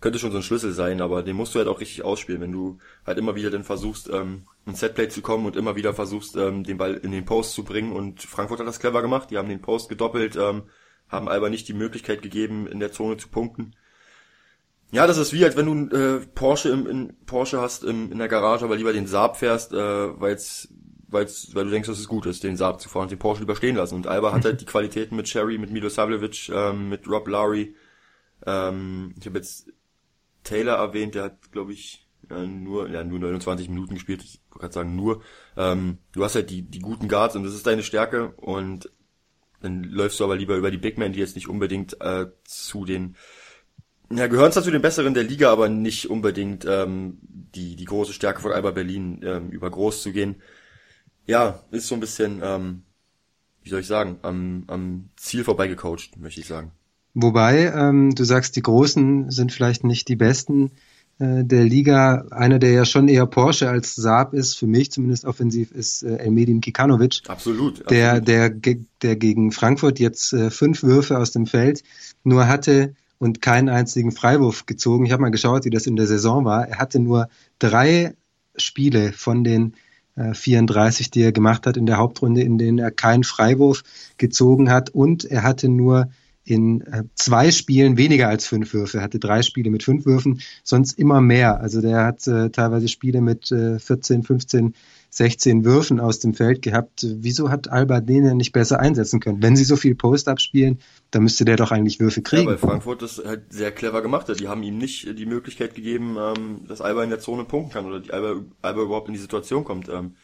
könnte 0.01 0.19
schon 0.19 0.31
so 0.31 0.37
ein 0.37 0.43
Schlüssel 0.43 0.71
sein, 0.71 1.01
aber 1.01 1.23
den 1.23 1.35
musst 1.35 1.53
du 1.53 1.59
halt 1.59 1.67
auch 1.67 1.79
richtig 1.79 2.03
ausspielen, 2.03 2.41
wenn 2.41 2.51
du 2.51 2.77
halt 3.05 3.17
immer 3.17 3.35
wieder 3.35 3.49
dann 3.49 3.63
versuchst, 3.63 4.09
ähm, 4.09 4.43
ein 4.65 4.75
Setplay 4.75 5.09
zu 5.09 5.21
kommen 5.21 5.45
und 5.45 5.55
immer 5.55 5.75
wieder 5.75 5.93
versuchst, 5.93 6.35
ähm, 6.35 6.63
den 6.63 6.77
Ball 6.77 6.95
in 6.95 7.11
den 7.11 7.25
Post 7.25 7.53
zu 7.53 7.63
bringen. 7.63 7.91
Und 7.91 8.21
Frankfurt 8.21 8.59
hat 8.59 8.67
das 8.67 8.79
clever 8.79 9.01
gemacht. 9.01 9.29
Die 9.31 9.37
haben 9.37 9.49
den 9.49 9.61
Post 9.61 9.89
gedoppelt, 9.89 10.35
ähm, 10.35 10.63
haben 11.09 11.27
Alba 11.27 11.49
nicht 11.49 11.67
die 11.67 11.73
Möglichkeit 11.73 12.21
gegeben, 12.21 12.67
in 12.67 12.79
der 12.79 12.91
Zone 12.91 13.17
zu 13.17 13.29
punkten. 13.29 13.73
Ja, 14.91 15.05
das 15.05 15.17
ist 15.17 15.33
wie, 15.33 15.45
als 15.45 15.55
wenn 15.55 15.89
du 15.89 15.95
äh, 15.95 16.19
Porsche 16.33 16.69
im, 16.69 16.87
in 16.87 17.13
Porsche 17.25 17.61
hast 17.61 17.83
im, 17.83 18.11
in 18.11 18.17
der 18.17 18.27
Garage, 18.27 18.65
aber 18.65 18.75
lieber 18.75 18.91
den 18.91 19.05
Saab 19.05 19.37
fährst, 19.37 19.71
äh, 19.71 20.19
weil's, 20.19 20.69
weil's, 21.11 21.53
weil 21.53 21.65
du 21.65 21.71
denkst, 21.71 21.87
dass 21.87 21.99
es 21.99 22.07
gut 22.07 22.25
ist, 22.25 22.43
den 22.43 22.57
Saab 22.57 22.81
zu 22.81 22.89
fahren 22.89 23.03
und 23.03 23.11
den 23.11 23.19
Porsche 23.19 23.43
überstehen 23.43 23.75
lassen. 23.75 23.95
Und 23.95 24.07
Alba 24.07 24.33
hat 24.33 24.45
halt 24.45 24.61
die 24.61 24.65
Qualitäten 24.65 25.15
mit 25.15 25.27
Sherry, 25.27 25.57
mit 25.57 25.71
Milo 25.71 25.89
Savljevic, 25.89 26.49
ähm, 26.49 26.89
mit 26.89 27.07
Rob 27.07 27.27
Lowry. 27.27 27.75
Ähm, 28.45 29.13
ich 29.19 29.25
habe 29.25 29.37
jetzt 29.37 29.71
Taylor 30.43 30.77
erwähnt, 30.77 31.15
der 31.15 31.23
hat, 31.23 31.51
glaube 31.51 31.73
ich, 31.73 32.07
ja, 32.29 32.45
nur, 32.45 32.89
ja, 32.89 33.03
nur 33.03 33.19
29 33.19 33.69
Minuten 33.69 33.95
gespielt, 33.95 34.23
ich 34.23 34.39
wollte 34.49 34.59
gerade 34.59 34.73
sagen 34.73 34.95
nur. 34.95 35.21
Ähm, 35.57 35.97
du 36.11 36.23
hast 36.23 36.35
halt 36.35 36.49
die, 36.49 36.61
die 36.61 36.79
guten 36.79 37.07
Guards 37.07 37.35
und 37.35 37.43
das 37.43 37.53
ist 37.53 37.65
deine 37.65 37.83
Stärke 37.83 38.29
und 38.37 38.91
dann 39.61 39.83
läufst 39.83 40.19
du 40.19 40.23
aber 40.23 40.35
lieber 40.35 40.55
über 40.55 40.71
die 40.71 40.77
Big 40.77 40.97
Men, 40.97 41.11
die 41.11 41.19
jetzt 41.19 41.35
nicht 41.35 41.49
unbedingt 41.49 41.99
äh, 42.01 42.27
zu 42.43 42.85
den 42.85 43.15
ja, 44.11 44.27
gehören 44.27 44.51
zwar 44.51 44.63
zu 44.63 44.71
den 44.71 44.81
Besseren 44.81 45.13
der 45.13 45.23
Liga, 45.23 45.51
aber 45.51 45.69
nicht 45.69 46.09
unbedingt 46.09 46.65
ähm, 46.67 47.19
die, 47.21 47.75
die 47.75 47.85
große 47.85 48.13
Stärke 48.13 48.41
von 48.41 48.51
Alba 48.51 48.71
Berlin 48.71 49.21
ähm, 49.23 49.49
über 49.49 49.69
groß 49.69 50.01
zu 50.01 50.11
gehen. 50.11 50.41
Ja, 51.25 51.59
ist 51.71 51.87
so 51.87 51.95
ein 51.95 52.01
bisschen, 52.01 52.41
ähm, 52.43 52.83
wie 53.63 53.69
soll 53.69 53.81
ich 53.81 53.87
sagen, 53.87 54.17
am, 54.21 54.63
am 54.67 55.09
Ziel 55.15 55.43
vorbeigecoacht, 55.43 56.17
möchte 56.17 56.41
ich 56.41 56.47
sagen. 56.47 56.71
Wobei, 57.13 57.71
ähm, 57.75 58.13
du 58.15 58.23
sagst, 58.23 58.55
die 58.55 58.61
Großen 58.61 59.31
sind 59.31 59.51
vielleicht 59.51 59.83
nicht 59.83 60.07
die 60.07 60.15
Besten 60.15 60.71
äh, 61.19 61.43
der 61.43 61.65
Liga. 61.65 62.25
Einer, 62.31 62.59
der 62.59 62.71
ja 62.71 62.85
schon 62.85 63.07
eher 63.07 63.25
Porsche 63.25 63.69
als 63.69 63.95
Saab 63.95 64.33
ist, 64.33 64.55
für 64.55 64.67
mich 64.67 64.91
zumindest 64.91 65.25
offensiv, 65.25 65.71
ist 65.71 66.03
äh, 66.03 66.15
Elmedim 66.17 66.61
Kikanovic. 66.61 67.21
Absolut. 67.27 67.89
Der, 67.89 68.13
absolut. 68.13 68.27
der, 68.27 68.75
der 69.01 69.15
gegen 69.15 69.51
Frankfurt 69.51 69.99
jetzt 69.99 70.33
äh, 70.33 70.49
fünf 70.49 70.83
Würfe 70.83 71.17
aus 71.17 71.31
dem 71.31 71.45
Feld 71.45 71.83
nur 72.23 72.47
hatte 72.47 72.93
und 73.17 73.41
keinen 73.41 73.69
einzigen 73.69 74.11
Freiwurf 74.11 74.65
gezogen. 74.65 75.05
Ich 75.05 75.11
habe 75.11 75.21
mal 75.21 75.29
geschaut, 75.29 75.65
wie 75.65 75.69
das 75.69 75.87
in 75.87 75.95
der 75.97 76.07
Saison 76.07 76.45
war. 76.45 76.67
Er 76.67 76.77
hatte 76.77 76.99
nur 76.99 77.27
drei 77.59 78.15
Spiele 78.55 79.11
von 79.11 79.43
den 79.43 79.73
34, 80.15 81.11
die 81.11 81.21
er 81.21 81.31
gemacht 81.31 81.65
hat 81.65 81.77
in 81.77 81.85
der 81.85 81.97
Hauptrunde, 81.97 82.41
in 82.41 82.57
denen 82.57 82.77
er 82.77 82.91
keinen 82.91 83.23
Freiwurf 83.23 83.83
gezogen 84.17 84.69
hat 84.69 84.89
und 84.89 85.23
er 85.23 85.43
hatte 85.43 85.69
nur 85.69 86.09
in 86.49 86.81
äh, 86.81 87.03
zwei 87.15 87.51
Spielen 87.51 87.97
weniger 87.97 88.27
als 88.27 88.47
fünf 88.47 88.73
Würfe. 88.73 88.97
Er 88.97 89.03
hatte 89.03 89.19
drei 89.19 89.43
Spiele 89.43 89.69
mit 89.69 89.83
fünf 89.83 90.05
Würfen, 90.05 90.41
sonst 90.63 90.97
immer 90.97 91.21
mehr. 91.21 91.59
Also 91.59 91.79
der 91.79 92.05
hat 92.05 92.25
äh, 92.27 92.49
teilweise 92.49 92.87
Spiele 92.87 93.21
mit 93.21 93.51
äh, 93.51 93.77
14, 93.77 94.23
15, 94.23 94.73
16 95.09 95.65
Würfen 95.65 95.99
aus 95.99 96.19
dem 96.19 96.33
Feld 96.33 96.61
gehabt. 96.61 97.03
Wieso 97.03 97.49
hat 97.49 97.69
Alba 97.69 97.99
den 97.99 98.23
denn 98.23 98.37
nicht 98.37 98.51
besser 98.51 98.79
einsetzen 98.79 99.19
können? 99.19 99.41
Wenn 99.41 99.55
sie 99.55 99.63
so 99.63 99.75
viel 99.75 99.95
Post-up 99.95 100.39
spielen, 100.39 100.79
dann 101.11 101.23
müsste 101.23 101.45
der 101.45 101.55
doch 101.55 101.71
eigentlich 101.71 101.99
Würfe 101.99 102.21
kriegen. 102.21 102.43
Ja, 102.43 102.49
weil 102.49 102.57
Frankfurt 102.57 103.01
das 103.01 103.21
halt 103.23 103.51
sehr 103.51 103.71
clever 103.71 104.01
gemacht 104.01 104.29
hat. 104.29 104.39
Die 104.39 104.47
haben 104.47 104.61
ihm 104.63 104.77
nicht 104.77 105.17
die 105.17 105.25
Möglichkeit 105.25 105.73
gegeben, 105.73 106.17
ähm, 106.19 106.67
dass 106.67 106.81
Alba 106.81 107.03
in 107.03 107.09
der 107.09 107.19
Zone 107.19 107.45
punkten 107.45 107.73
kann 107.73 107.85
oder 107.85 107.99
die 107.99 108.11
Alba, 108.11 108.41
Alba 108.61 108.81
überhaupt 108.83 109.07
in 109.07 109.13
die 109.13 109.19
Situation 109.19 109.63
kommt, 109.63 109.89
ähm, 109.89 110.15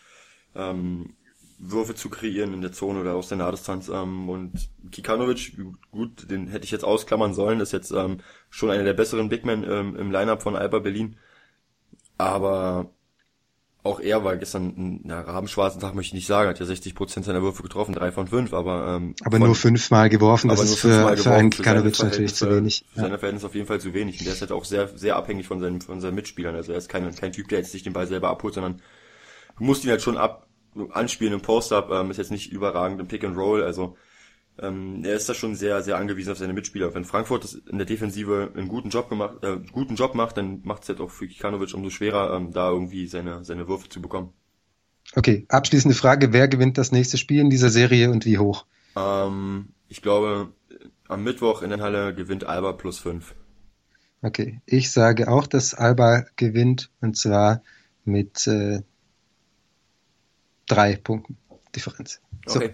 ähm, 0.55 1.15
Würfe 1.57 1.95
zu 1.95 2.09
kreieren 2.09 2.53
in 2.53 2.61
der 2.61 2.73
Zone 2.73 2.99
oder 2.99 3.15
aus 3.15 3.29
der 3.29 3.37
Nahdistanz. 3.37 3.89
Ähm, 3.89 4.29
und 4.29 4.69
Kikanovic, 4.91 5.57
gut, 5.91 6.29
den 6.29 6.47
hätte 6.47 6.65
ich 6.65 6.71
jetzt 6.71 6.85
ausklammern 6.85 7.33
sollen, 7.33 7.59
ist 7.59 7.73
jetzt 7.73 7.91
ähm, 7.91 8.17
schon 8.49 8.69
einer 8.69 8.83
der 8.83 8.93
besseren 8.93 9.29
Big 9.29 9.45
Men 9.45 9.63
ähm, 9.63 9.95
im 9.95 10.11
Lineup 10.11 10.43
von 10.43 10.55
Alba 10.55 10.79
Berlin. 10.79 11.17
Aber 12.17 12.91
auch 13.85 13.99
er 13.99 14.23
war 14.23 14.35
gestern 14.35 14.73
ein 14.77 15.01
ja, 15.07 15.21
rabenschwarzen 15.21 15.79
Tag, 15.79 15.93
möchte 15.93 16.09
ich 16.09 16.13
nicht 16.15 16.27
sagen, 16.27 16.49
hat 16.49 16.59
ja 16.59 16.65
60 16.65 16.95
Prozent 16.95 17.25
seiner 17.25 17.43
Würfe 17.43 17.61
getroffen, 17.61 17.93
drei 17.93 18.11
von 18.11 18.27
fünf, 18.27 18.51
aber 18.51 18.95
ähm, 18.97 19.15
aber 19.23 19.37
von, 19.37 19.45
nur 19.45 19.55
fünfmal 19.55 20.09
geworfen, 20.09 20.49
das 20.49 20.63
ist 20.63 20.79
für, 20.79 21.15
für 21.15 21.31
einen 21.31 21.51
Kikanovic 21.51 22.01
natürlich 22.01 22.33
zu 22.33 22.49
wenig. 22.49 22.83
Für 22.93 23.01
seine 23.01 23.19
Verhältnisse 23.19 23.45
auf 23.45 23.53
jeden 23.53 23.67
Fall 23.67 23.79
zu 23.79 23.93
wenig. 23.93 24.19
Und 24.19 24.25
der 24.25 24.33
ist 24.33 24.41
halt 24.41 24.51
auch 24.51 24.65
sehr, 24.65 24.89
sehr 24.97 25.15
abhängig 25.15 25.47
von 25.47 25.59
seinen, 25.59 25.81
von 25.81 26.01
seinen 26.01 26.15
Mitspielern. 26.15 26.55
Also 26.55 26.71
er 26.71 26.79
ist 26.79 26.89
kein, 26.89 27.13
kein 27.13 27.31
Typ, 27.31 27.47
der 27.49 27.59
jetzt 27.59 27.71
sich 27.71 27.83
den 27.83 27.93
Ball 27.93 28.07
selber 28.07 28.29
abholt, 28.29 28.55
sondern 28.55 28.81
du 29.57 29.63
musst 29.63 29.83
ihn 29.83 29.91
halt 29.91 30.01
schon 30.01 30.17
ab, 30.17 30.47
anspielen 30.91 31.33
im 31.33 31.41
Post-Up, 31.41 31.91
ähm, 31.91 32.09
ist 32.09 32.17
jetzt 32.17 32.31
nicht 32.31 32.51
überragend 32.51 32.99
im 32.99 33.07
Pick 33.07 33.23
and 33.23 33.37
Roll, 33.37 33.63
also 33.63 33.97
ähm, 34.59 35.03
er 35.03 35.15
ist 35.15 35.27
da 35.27 35.33
schon 35.33 35.55
sehr, 35.55 35.81
sehr 35.81 35.97
angewiesen 35.97 36.31
auf 36.31 36.37
seine 36.37 36.53
Mitspieler. 36.53 36.93
Wenn 36.93 37.05
Frankfurt 37.05 37.61
in 37.69 37.77
der 37.77 37.85
Defensive 37.85 38.51
einen 38.55 38.67
guten 38.67 38.89
Job 38.89 39.09
gemacht, 39.09 39.43
äh, 39.43 39.59
guten 39.71 39.95
Job 39.95 40.15
macht, 40.15 40.37
dann 40.37 40.61
macht 40.63 40.83
es 40.83 40.89
halt 40.89 41.01
auch 41.01 41.11
für 41.11 41.27
Kikanovic 41.27 41.73
umso 41.73 41.89
schwerer, 41.89 42.35
ähm, 42.35 42.53
da 42.53 42.69
irgendwie 42.69 43.07
seine, 43.07 43.43
seine 43.43 43.67
Würfe 43.67 43.89
zu 43.89 44.01
bekommen. 44.01 44.33
Okay, 45.15 45.45
abschließende 45.49 45.95
Frage, 45.95 46.33
wer 46.33 46.47
gewinnt 46.47 46.77
das 46.77 46.91
nächste 46.91 47.17
Spiel 47.17 47.41
in 47.41 47.49
dieser 47.49 47.69
Serie 47.69 48.09
und 48.09 48.25
wie 48.25 48.37
hoch? 48.37 48.65
Ähm, 48.95 49.69
ich 49.87 50.01
glaube, 50.01 50.53
am 51.07 51.23
Mittwoch 51.23 51.61
in 51.61 51.69
der 51.69 51.79
Halle 51.79 52.15
gewinnt 52.15 52.45
Alba 52.45 52.73
plus 52.73 52.99
fünf. 52.99 53.35
Okay, 54.21 54.61
ich 54.65 54.91
sage 54.91 55.27
auch, 55.27 55.45
dass 55.45 55.73
Alba 55.73 56.25
gewinnt 56.35 56.91
und 57.01 57.17
zwar 57.17 57.61
mit 58.05 58.47
äh, 58.47 58.81
drei 60.67 60.95
Punkten 60.95 61.37
Differenz. 61.75 62.21
So. 62.47 62.59
Okay. 62.59 62.73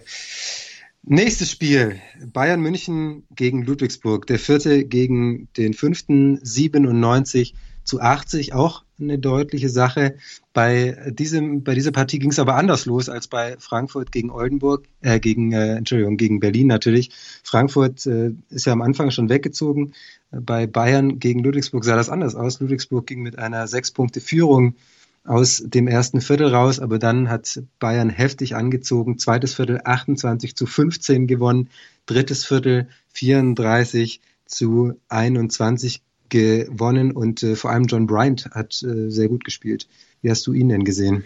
Nächstes 1.04 1.50
Spiel. 1.50 2.00
Bayern 2.32 2.60
München 2.60 3.24
gegen 3.34 3.62
Ludwigsburg. 3.64 4.24
Der 4.28 4.38
vierte 4.38 4.84
gegen 4.84 5.48
den 5.56 5.74
fünften, 5.74 6.38
97 6.44 7.54
zu 7.82 8.00
80. 8.00 8.52
Auch 8.52 8.84
eine 9.00 9.18
deutliche 9.18 9.68
Sache. 9.68 10.14
Bei 10.52 11.10
diesem, 11.10 11.64
bei 11.64 11.74
dieser 11.74 11.90
Partie 11.90 12.20
ging 12.20 12.30
es 12.30 12.38
aber 12.38 12.54
anders 12.54 12.86
los 12.86 13.08
als 13.08 13.26
bei 13.26 13.56
Frankfurt 13.58 14.12
gegen 14.12 14.30
Oldenburg, 14.30 14.84
äh, 15.00 15.18
gegen, 15.18 15.50
äh, 15.50 15.74
Entschuldigung, 15.74 16.16
gegen 16.16 16.38
Berlin 16.38 16.68
natürlich. 16.68 17.10
Frankfurt 17.42 18.06
äh, 18.06 18.30
ist 18.50 18.66
ja 18.66 18.72
am 18.72 18.82
Anfang 18.82 19.10
schon 19.10 19.28
weggezogen. 19.28 19.94
Bei 20.30 20.68
Bayern 20.68 21.18
gegen 21.18 21.40
Ludwigsburg 21.40 21.84
sah 21.84 21.96
das 21.96 22.10
anders 22.10 22.36
aus. 22.36 22.60
Ludwigsburg 22.60 23.08
ging 23.08 23.22
mit 23.22 23.40
einer 23.40 23.66
sechs 23.66 23.90
Punkte 23.90 24.20
Führung 24.20 24.76
aus 25.24 25.62
dem 25.64 25.86
ersten 25.86 26.20
Viertel 26.20 26.52
raus, 26.54 26.80
aber 26.80 26.98
dann 26.98 27.28
hat 27.28 27.62
Bayern 27.78 28.10
heftig 28.10 28.56
angezogen. 28.56 29.18
Zweites 29.18 29.54
Viertel 29.54 29.80
28 29.84 30.56
zu 30.56 30.66
15 30.66 31.26
gewonnen, 31.26 31.70
drittes 32.06 32.44
Viertel 32.44 32.88
34 33.12 34.20
zu 34.46 34.94
21 35.08 36.02
gewonnen 36.28 37.12
und 37.12 37.42
äh, 37.42 37.56
vor 37.56 37.70
allem 37.70 37.84
John 37.84 38.06
Bryant 38.06 38.50
hat 38.52 38.82
äh, 38.82 39.10
sehr 39.10 39.28
gut 39.28 39.44
gespielt. 39.44 39.86
Wie 40.22 40.30
hast 40.30 40.46
du 40.46 40.52
ihn 40.52 40.70
denn 40.70 40.84
gesehen? 40.84 41.24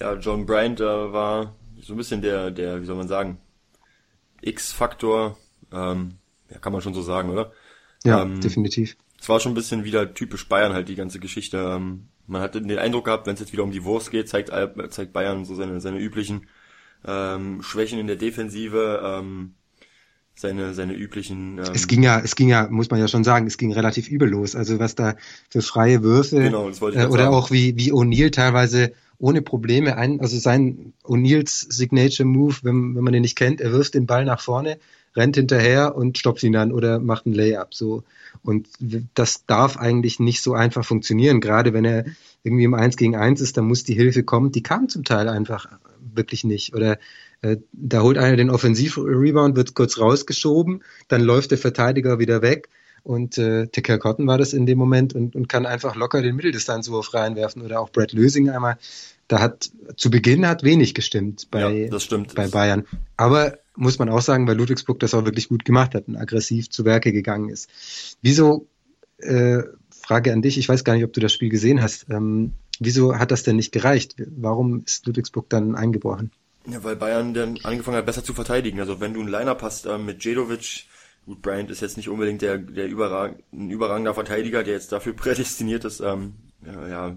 Ja, 0.00 0.14
John 0.14 0.46
Bryant 0.46 0.80
äh, 0.80 0.84
war 0.84 1.54
so 1.80 1.94
ein 1.94 1.96
bisschen 1.96 2.22
der, 2.22 2.50
der, 2.50 2.80
wie 2.80 2.86
soll 2.86 2.96
man 2.96 3.08
sagen, 3.08 3.38
X-Faktor, 4.42 5.36
ähm, 5.72 6.14
ja, 6.50 6.58
kann 6.58 6.72
man 6.72 6.80
schon 6.80 6.94
so 6.94 7.02
sagen, 7.02 7.30
oder? 7.30 7.52
Ja, 8.04 8.22
ähm, 8.22 8.40
definitiv. 8.40 8.96
Es 9.20 9.28
war 9.28 9.40
schon 9.40 9.52
ein 9.52 9.56
bisschen 9.56 9.84
wieder 9.84 10.14
typisch 10.14 10.48
Bayern 10.48 10.72
halt 10.72 10.88
die 10.88 10.94
ganze 10.94 11.18
Geschichte. 11.18 11.58
Ähm, 11.58 12.08
man 12.26 12.42
hatte 12.42 12.60
den 12.60 12.78
Eindruck 12.78 13.06
gehabt, 13.06 13.26
wenn 13.26 13.34
es 13.34 13.40
jetzt 13.40 13.52
wieder 13.52 13.62
um 13.62 13.70
die 13.70 13.84
Wurst 13.84 14.10
geht, 14.10 14.28
zeigt, 14.28 14.50
zeigt 14.90 15.12
Bayern 15.12 15.44
so 15.44 15.54
seine, 15.54 15.80
seine 15.80 15.98
üblichen 15.98 16.48
ähm, 17.06 17.62
Schwächen 17.62 17.98
in 17.98 18.06
der 18.06 18.16
Defensive, 18.16 19.00
ähm, 19.04 19.54
seine, 20.34 20.74
seine 20.74 20.94
üblichen. 20.94 21.58
Ähm, 21.58 21.72
es 21.74 21.86
ging 21.86 22.02
ja, 22.02 22.20
es 22.20 22.36
ging 22.36 22.48
ja, 22.48 22.68
muss 22.68 22.90
man 22.90 23.00
ja 23.00 23.08
schon 23.08 23.24
sagen, 23.24 23.46
es 23.46 23.58
ging 23.58 23.72
relativ 23.72 24.08
übellos. 24.08 24.54
Also 24.54 24.78
was 24.78 24.94
da 24.94 25.14
für 25.48 25.62
freie 25.62 26.02
Würfe 26.02 26.40
genau, 26.40 26.68
das 26.68 26.80
wollte 26.80 26.98
ich 26.98 27.04
äh, 27.04 27.06
oder 27.06 27.24
sagen. 27.24 27.34
auch 27.34 27.50
wie, 27.50 27.76
wie 27.76 27.92
O'Neill 27.92 28.30
teilweise 28.30 28.92
ohne 29.18 29.40
Probleme 29.40 29.96
ein, 29.96 30.20
also 30.20 30.38
sein 30.38 30.92
O'Neills 31.02 31.72
Signature 31.72 32.28
Move, 32.28 32.56
wenn, 32.62 32.94
wenn 32.94 33.04
man 33.04 33.12
den 33.12 33.22
nicht 33.22 33.36
kennt, 33.36 33.60
er 33.60 33.72
wirft 33.72 33.94
den 33.94 34.06
Ball 34.06 34.24
nach 34.24 34.40
vorne, 34.40 34.78
rennt 35.16 35.36
hinterher 35.36 35.96
und 35.96 36.18
stoppt 36.18 36.42
ihn 36.42 36.52
dann 36.52 36.72
oder 36.72 36.98
macht 36.98 37.26
ein 37.26 37.32
Layup. 37.32 37.74
So. 37.74 38.04
Und 38.42 38.68
das 39.14 39.46
darf 39.46 39.76
eigentlich 39.76 40.20
nicht 40.20 40.42
so 40.42 40.54
einfach 40.54 40.84
funktionieren. 40.84 41.40
Gerade 41.40 41.72
wenn 41.72 41.84
er 41.84 42.04
irgendwie 42.42 42.64
im 42.64 42.74
Eins 42.74 42.96
gegen 42.96 43.16
Eins 43.16 43.40
ist, 43.40 43.56
dann 43.56 43.66
muss 43.66 43.84
die 43.84 43.94
Hilfe 43.94 44.22
kommen. 44.22 44.52
Die 44.52 44.62
kam 44.62 44.88
zum 44.88 45.04
Teil 45.04 45.28
einfach 45.28 45.68
wirklich 46.14 46.44
nicht. 46.44 46.74
Oder 46.74 46.98
äh, 47.42 47.56
da 47.72 48.02
holt 48.02 48.18
einer 48.18 48.36
den 48.36 48.50
Offensiv-Rebound, 48.50 49.56
wird 49.56 49.74
kurz 49.74 49.98
rausgeschoben, 49.98 50.82
dann 51.08 51.22
läuft 51.22 51.50
der 51.50 51.58
Verteidiger 51.58 52.18
wieder 52.18 52.42
weg. 52.42 52.68
Und 53.06 53.38
äh, 53.38 53.68
Ticker 53.68 53.98
Cotton 53.98 54.26
war 54.26 54.36
das 54.36 54.52
in 54.52 54.66
dem 54.66 54.78
Moment 54.78 55.14
und, 55.14 55.36
und 55.36 55.48
kann 55.48 55.64
einfach 55.64 55.94
locker 55.94 56.22
den 56.22 56.34
Mitteldistanzwurf 56.34 57.14
reinwerfen. 57.14 57.62
Oder 57.62 57.78
auch 57.78 57.90
Brad 57.90 58.12
Lösing 58.12 58.50
einmal. 58.50 58.78
Da 59.28 59.38
hat 59.38 59.70
zu 59.96 60.10
Beginn 60.10 60.48
hat 60.48 60.64
wenig 60.64 60.92
gestimmt 60.92 61.46
bei, 61.52 61.88
ja, 61.88 61.98
bei 62.34 62.48
Bayern. 62.48 62.84
Aber 63.16 63.58
muss 63.76 64.00
man 64.00 64.08
auch 64.08 64.22
sagen, 64.22 64.48
weil 64.48 64.56
Ludwigsburg 64.56 64.98
das 64.98 65.14
auch 65.14 65.24
wirklich 65.24 65.48
gut 65.48 65.64
gemacht 65.64 65.94
hat 65.94 66.08
und 66.08 66.16
aggressiv 66.16 66.68
zu 66.68 66.84
Werke 66.84 67.12
gegangen 67.12 67.48
ist. 67.48 67.70
Wieso, 68.22 68.66
äh, 69.18 69.62
Frage 69.90 70.32
an 70.32 70.42
dich, 70.42 70.58
ich 70.58 70.68
weiß 70.68 70.82
gar 70.82 70.94
nicht, 70.94 71.04
ob 71.04 71.12
du 71.12 71.20
das 71.20 71.32
Spiel 71.32 71.48
gesehen 71.48 71.80
hast, 71.80 72.06
ähm, 72.10 72.54
wieso 72.80 73.16
hat 73.16 73.30
das 73.30 73.44
denn 73.44 73.54
nicht 73.54 73.70
gereicht? 73.70 74.16
Warum 74.18 74.82
ist 74.84 75.06
Ludwigsburg 75.06 75.48
dann 75.48 75.76
eingebrochen? 75.76 76.32
Ja, 76.68 76.82
weil 76.82 76.96
Bayern 76.96 77.34
dann 77.34 77.56
angefangen 77.62 77.98
hat, 77.98 78.06
besser 78.06 78.24
zu 78.24 78.34
verteidigen. 78.34 78.80
Also 78.80 79.00
wenn 79.00 79.14
du 79.14 79.20
einen 79.20 79.28
Line-Up 79.28 79.62
hast 79.62 79.86
äh, 79.86 79.96
mit 79.96 80.24
Jedovic, 80.24 80.86
gut, 81.26 81.42
Bryant 81.42 81.70
ist 81.70 81.80
jetzt 81.80 81.96
nicht 81.96 82.08
unbedingt 82.08 82.42
der, 82.42 82.58
der 82.58 82.88
überrag 82.88 83.38
ein 83.52 83.70
überragender 83.70 84.14
Verteidiger, 84.14 84.62
der 84.62 84.74
jetzt 84.74 84.92
dafür 84.92 85.12
prädestiniert 85.16 85.84
ist, 85.84 86.00
ähm, 86.00 86.34
ja, 86.64 86.88
ja, 86.88 87.16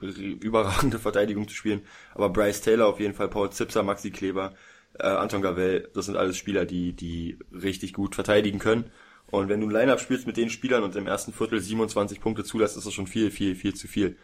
überragende 0.00 0.98
Verteidigung 0.98 1.48
zu 1.48 1.54
spielen. 1.54 1.82
Aber 2.14 2.30
Bryce 2.30 2.60
Taylor 2.60 2.86
auf 2.86 3.00
jeden 3.00 3.14
Fall, 3.14 3.28
Paul 3.28 3.50
Zipser, 3.50 3.82
Maxi 3.82 4.10
Kleber, 4.10 4.54
äh, 4.98 5.06
Anton 5.06 5.42
Gavel, 5.42 5.88
das 5.94 6.06
sind 6.06 6.16
alles 6.16 6.36
Spieler, 6.36 6.64
die, 6.64 6.92
die 6.92 7.38
richtig 7.52 7.92
gut 7.92 8.14
verteidigen 8.14 8.58
können. 8.58 8.90
Und 9.30 9.48
wenn 9.48 9.60
du 9.60 9.66
ein 9.66 9.72
Line-Up 9.72 10.00
spielst 10.00 10.26
mit 10.26 10.36
den 10.36 10.50
Spielern 10.50 10.82
und 10.82 10.96
im 10.96 11.06
ersten 11.06 11.32
Viertel 11.32 11.60
27 11.60 12.20
Punkte 12.20 12.44
zulässt, 12.44 12.76
ist 12.76 12.86
das 12.86 12.94
schon 12.94 13.06
viel, 13.06 13.30
viel, 13.30 13.54
viel 13.54 13.74
zu 13.74 13.86
viel. 13.86 14.16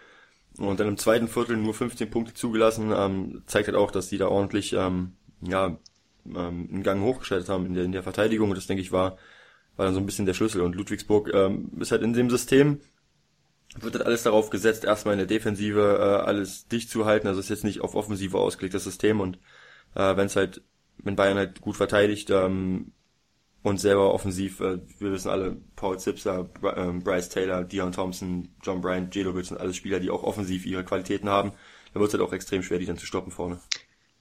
Und 0.56 0.80
dann 0.80 0.88
im 0.88 0.96
zweiten 0.96 1.28
Viertel 1.28 1.56
nur 1.56 1.74
15 1.74 2.10
Punkte 2.10 2.32
zugelassen, 2.32 2.92
ähm, 2.96 3.42
zeigt 3.46 3.68
halt 3.68 3.76
auch, 3.76 3.90
dass 3.90 4.08
die 4.08 4.18
da 4.18 4.28
ordentlich 4.28 4.72
ähm, 4.72 5.12
ja, 5.42 5.78
ähm, 6.26 6.68
einen 6.70 6.82
Gang 6.82 7.02
hochgestellt 7.02 7.48
haben 7.48 7.66
in 7.66 7.74
der, 7.74 7.84
in 7.84 7.92
der 7.92 8.02
Verteidigung. 8.02 8.50
Und 8.50 8.56
das, 8.56 8.66
denke 8.66 8.82
ich, 8.82 8.92
war, 8.92 9.18
war 9.76 9.86
dann 9.86 9.94
so 9.94 10.00
ein 10.00 10.06
bisschen 10.06 10.26
der 10.26 10.34
Schlüssel. 10.34 10.62
Und 10.62 10.74
Ludwigsburg 10.74 11.32
ähm, 11.34 11.70
ist 11.80 11.92
halt 11.92 12.02
in 12.02 12.12
dem 12.12 12.30
System, 12.30 12.80
wird 13.80 13.94
halt 13.94 14.06
alles 14.06 14.22
darauf 14.22 14.50
gesetzt, 14.50 14.84
erstmal 14.84 15.14
in 15.14 15.18
der 15.18 15.26
Defensive 15.26 15.98
äh, 15.98 16.26
alles 16.26 16.68
dicht 16.68 16.90
zu 16.90 17.06
halten. 17.06 17.26
Also 17.26 17.40
ist 17.40 17.50
jetzt 17.50 17.64
nicht 17.64 17.80
auf 17.80 17.94
Offensive 17.94 18.38
ausgelegtes 18.38 18.84
System 18.84 19.20
und 19.20 19.38
äh, 19.94 20.16
wenn 20.16 20.26
es 20.26 20.36
halt, 20.36 20.62
wenn 20.98 21.16
Bayern 21.16 21.38
halt 21.38 21.60
gut 21.60 21.76
verteidigt 21.76 22.30
ähm, 22.30 22.92
und 23.62 23.80
selber 23.80 24.12
offensiv, 24.12 24.60
äh, 24.60 24.78
wir 24.98 25.12
wissen 25.12 25.30
alle, 25.30 25.56
Paul 25.76 25.98
Zipser, 25.98 26.48
äh, 26.62 26.92
Bryce 26.92 27.28
Taylor, 27.30 27.64
Dion 27.64 27.92
Thompson, 27.92 28.48
John 28.62 28.80
Bryant, 28.80 29.14
Jedovic 29.14 29.46
sind 29.46 29.60
alles 29.60 29.76
Spieler, 29.76 30.00
die 30.00 30.10
auch 30.10 30.22
offensiv 30.22 30.66
ihre 30.66 30.84
Qualitäten 30.84 31.28
haben. 31.28 31.52
Da 31.92 32.00
wird 32.00 32.08
es 32.08 32.14
halt 32.14 32.28
auch 32.28 32.32
extrem 32.32 32.62
schwer, 32.62 32.78
die 32.78 32.86
dann 32.86 32.98
zu 32.98 33.06
stoppen 33.06 33.32
vorne. 33.32 33.60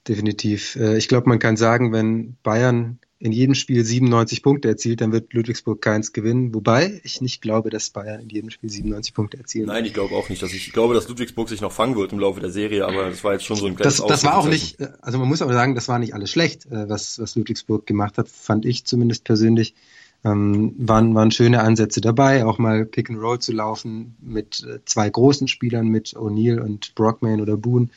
Definitiv. 0.06 0.76
Äh, 0.76 0.98
ich 0.98 1.08
glaube, 1.08 1.28
man 1.28 1.38
kann 1.38 1.56
sagen, 1.56 1.92
wenn 1.92 2.36
Bayern 2.42 2.98
in 3.24 3.32
jedem 3.32 3.54
Spiel 3.54 3.82
97 3.82 4.42
Punkte 4.42 4.68
erzielt, 4.68 5.00
dann 5.00 5.10
wird 5.10 5.32
Ludwigsburg 5.32 5.80
keins 5.80 6.12
gewinnen. 6.12 6.54
Wobei 6.54 7.00
ich 7.04 7.22
nicht 7.22 7.40
glaube, 7.40 7.70
dass 7.70 7.88
Bayern 7.88 8.20
in 8.20 8.28
jedem 8.28 8.50
Spiel 8.50 8.68
97 8.68 9.14
Punkte 9.14 9.38
erzielt. 9.38 9.68
Nein, 9.68 9.86
ich 9.86 9.94
glaube 9.94 10.14
auch 10.14 10.28
nicht. 10.28 10.42
Dass 10.42 10.52
ich, 10.52 10.66
ich 10.66 10.72
glaube, 10.74 10.92
dass 10.92 11.08
Ludwigsburg 11.08 11.48
sich 11.48 11.62
noch 11.62 11.72
fangen 11.72 11.96
wird 11.96 12.12
im 12.12 12.18
Laufe 12.18 12.40
der 12.40 12.50
Serie, 12.50 12.86
aber 12.86 13.08
das 13.08 13.24
war 13.24 13.32
jetzt 13.32 13.46
schon 13.46 13.56
so 13.56 13.64
ein 13.64 13.76
kleines 13.76 13.96
Das, 13.96 14.06
das 14.06 14.24
war 14.24 14.36
auch 14.36 14.46
nicht, 14.46 14.76
also 15.00 15.18
man 15.18 15.26
muss 15.26 15.40
aber 15.40 15.54
sagen, 15.54 15.74
das 15.74 15.88
war 15.88 15.98
nicht 15.98 16.12
alles 16.12 16.30
schlecht, 16.30 16.66
äh, 16.66 16.86
was, 16.86 17.18
was 17.18 17.34
Ludwigsburg 17.34 17.86
gemacht 17.86 18.18
hat, 18.18 18.28
fand 18.28 18.66
ich 18.66 18.84
zumindest 18.84 19.24
persönlich. 19.24 19.74
Ähm, 20.22 20.74
waren, 20.78 21.14
waren 21.14 21.30
schöne 21.30 21.60
Ansätze 21.60 22.00
dabei, 22.00 22.46
auch 22.46 22.56
mal 22.58 22.86
Pick 22.86 23.10
and 23.10 23.20
Roll 23.20 23.38
zu 23.38 23.52
laufen 23.52 24.16
mit 24.20 24.64
äh, 24.64 24.80
zwei 24.86 25.08
großen 25.08 25.48
Spielern, 25.48 25.88
mit 25.88 26.14
O'Neill 26.14 26.60
und 26.60 26.94
Brockman 26.94 27.42
oder 27.42 27.58
Boone 27.58 27.88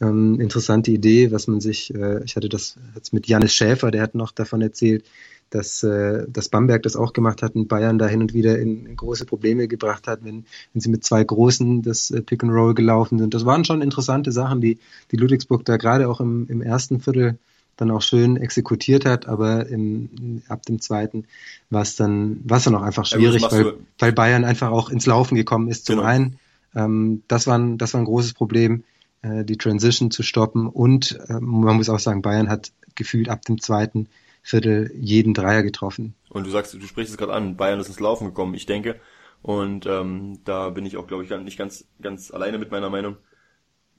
ähm, 0.00 0.40
interessante 0.40 0.90
Idee, 0.90 1.30
was 1.32 1.46
man 1.46 1.60
sich, 1.60 1.94
äh, 1.94 2.22
ich 2.24 2.36
hatte 2.36 2.48
das 2.48 2.76
jetzt 2.94 3.12
mit 3.12 3.26
Janis 3.26 3.54
Schäfer, 3.54 3.90
der 3.90 4.02
hat 4.02 4.14
noch 4.14 4.32
davon 4.32 4.62
erzählt, 4.62 5.04
dass, 5.50 5.82
äh, 5.82 6.24
dass 6.28 6.48
Bamberg 6.48 6.82
das 6.82 6.96
auch 6.96 7.12
gemacht 7.12 7.42
hat 7.42 7.54
und 7.54 7.68
Bayern 7.68 7.98
da 7.98 8.06
hin 8.06 8.22
und 8.22 8.32
wieder 8.32 8.58
in, 8.58 8.86
in 8.86 8.96
große 8.96 9.26
Probleme 9.26 9.68
gebracht 9.68 10.08
hat, 10.08 10.24
wenn, 10.24 10.44
wenn 10.72 10.80
sie 10.80 10.88
mit 10.88 11.04
zwei 11.04 11.22
Großen 11.22 11.82
das 11.82 12.10
äh, 12.10 12.22
Pick 12.22 12.42
and 12.42 12.52
Roll 12.52 12.74
gelaufen 12.74 13.18
sind. 13.18 13.34
Das 13.34 13.44
waren 13.44 13.64
schon 13.64 13.82
interessante 13.82 14.32
Sachen, 14.32 14.60
die, 14.60 14.78
die 15.10 15.16
Ludwigsburg 15.16 15.64
da 15.64 15.76
gerade 15.76 16.08
auch 16.08 16.20
im, 16.20 16.46
im 16.48 16.62
ersten 16.62 17.00
Viertel 17.00 17.38
dann 17.76 17.90
auch 17.90 18.02
schön 18.02 18.36
exekutiert 18.36 19.04
hat, 19.04 19.26
aber 19.26 19.66
im, 19.66 20.42
ab 20.48 20.62
dem 20.66 20.80
zweiten 20.80 21.24
war 21.70 21.82
es 21.82 21.96
dann, 21.96 22.40
war 22.44 22.58
es 22.58 22.64
dann 22.64 22.74
auch 22.74 22.82
einfach 22.82 23.06
schwierig, 23.06 23.42
ja, 23.42 23.50
weil, 23.50 23.74
weil 23.98 24.12
Bayern 24.12 24.44
einfach 24.44 24.70
auch 24.70 24.90
ins 24.90 25.06
Laufen 25.06 25.34
gekommen 25.34 25.68
ist. 25.68 25.86
Zum 25.86 25.96
genau. 25.96 26.08
einen, 26.08 26.38
ähm, 26.74 27.22
das 27.28 27.46
war 27.46 27.58
ein, 27.58 27.78
das 27.78 27.94
war 27.94 28.00
ein 28.00 28.06
großes 28.06 28.34
Problem. 28.34 28.84
Äh, 29.22 29.44
die 29.44 29.56
Transition 29.56 30.10
zu 30.10 30.22
stoppen. 30.22 30.66
Und 30.66 31.18
äh, 31.28 31.34
man 31.40 31.76
muss 31.76 31.88
auch 31.88 32.00
sagen, 32.00 32.22
Bayern 32.22 32.48
hat 32.48 32.72
gefühlt 32.94 33.28
ab 33.28 33.42
dem 33.42 33.60
zweiten 33.60 34.08
Viertel 34.42 34.90
jeden 34.94 35.32
Dreier 35.32 35.62
getroffen. 35.62 36.14
Und 36.28 36.44
du 36.44 36.50
sagst, 36.50 36.74
du 36.74 36.80
sprichst 36.80 37.12
es 37.12 37.18
gerade 37.18 37.32
an, 37.32 37.56
Bayern 37.56 37.78
ist 37.78 37.86
ins 37.86 38.00
Laufen 38.00 38.26
gekommen, 38.26 38.54
ich 38.54 38.66
denke. 38.66 39.00
Und 39.40 39.86
ähm, 39.86 40.40
da 40.44 40.70
bin 40.70 40.86
ich 40.86 40.96
auch, 40.96 41.06
glaube 41.06 41.24
ich, 41.24 41.30
nicht 41.30 41.58
ganz, 41.58 41.86
ganz 42.00 42.32
alleine 42.32 42.58
mit 42.58 42.70
meiner 42.72 42.90
Meinung. 42.90 43.16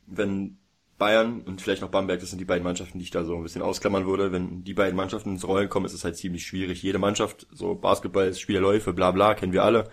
Wenn 0.08 0.58
Bayern 0.98 1.42
und 1.42 1.62
vielleicht 1.62 1.82
noch 1.82 1.90
Bamberg, 1.90 2.20
das 2.20 2.30
sind 2.30 2.40
die 2.40 2.46
beiden 2.46 2.64
Mannschaften, 2.64 2.98
die 2.98 3.06
ich 3.06 3.12
da 3.12 3.24
so 3.24 3.36
ein 3.36 3.44
bisschen 3.44 3.62
ausklammern 3.62 4.06
würde. 4.06 4.34
Wenn 4.34 4.64
die 4.64 4.74
beiden 4.74 4.98
Mannschaften 4.98 5.32
ins 5.32 5.48
Rollen 5.48 5.70
kommen, 5.70 5.86
ist 5.86 5.94
es 5.94 6.04
halt 6.04 6.18
ziemlich 6.18 6.46
schwierig. 6.46 6.84
Jede 6.84 7.00
Mannschaft, 7.00 7.48
so 7.52 7.76
Basketball 7.76 8.28
ist 8.28 8.42
Spielerläufe, 8.42 8.92
bla 8.94 9.12
bla, 9.12 9.36
kennen 9.36 9.54
wir 9.54 9.64
alle. 9.64 9.90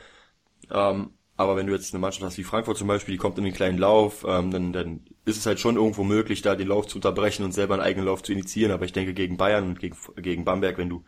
Ähm, 0.70 1.10
aber 1.40 1.56
wenn 1.56 1.66
du 1.66 1.72
jetzt 1.72 1.94
eine 1.94 2.00
Mannschaft 2.02 2.22
hast 2.22 2.36
wie 2.36 2.44
Frankfurt 2.44 2.76
zum 2.76 2.86
Beispiel, 2.86 3.14
die 3.14 3.18
kommt 3.18 3.38
in 3.38 3.44
den 3.44 3.54
kleinen 3.54 3.78
Lauf, 3.78 4.26
ähm, 4.28 4.50
dann, 4.50 4.74
dann 4.74 5.00
ist 5.24 5.38
es 5.38 5.46
halt 5.46 5.58
schon 5.58 5.76
irgendwo 5.76 6.04
möglich, 6.04 6.42
da 6.42 6.54
den 6.54 6.68
Lauf 6.68 6.86
zu 6.86 6.98
unterbrechen 6.98 7.44
und 7.44 7.52
selber 7.52 7.72
einen 7.74 7.82
eigenen 7.82 8.04
Lauf 8.04 8.22
zu 8.22 8.32
initiieren. 8.32 8.72
Aber 8.72 8.84
ich 8.84 8.92
denke, 8.92 9.14
gegen 9.14 9.38
Bayern 9.38 9.66
und 9.66 9.80
gegen, 9.80 9.96
gegen 10.16 10.44
Bamberg, 10.44 10.76
wenn 10.76 10.90
du 10.90 11.02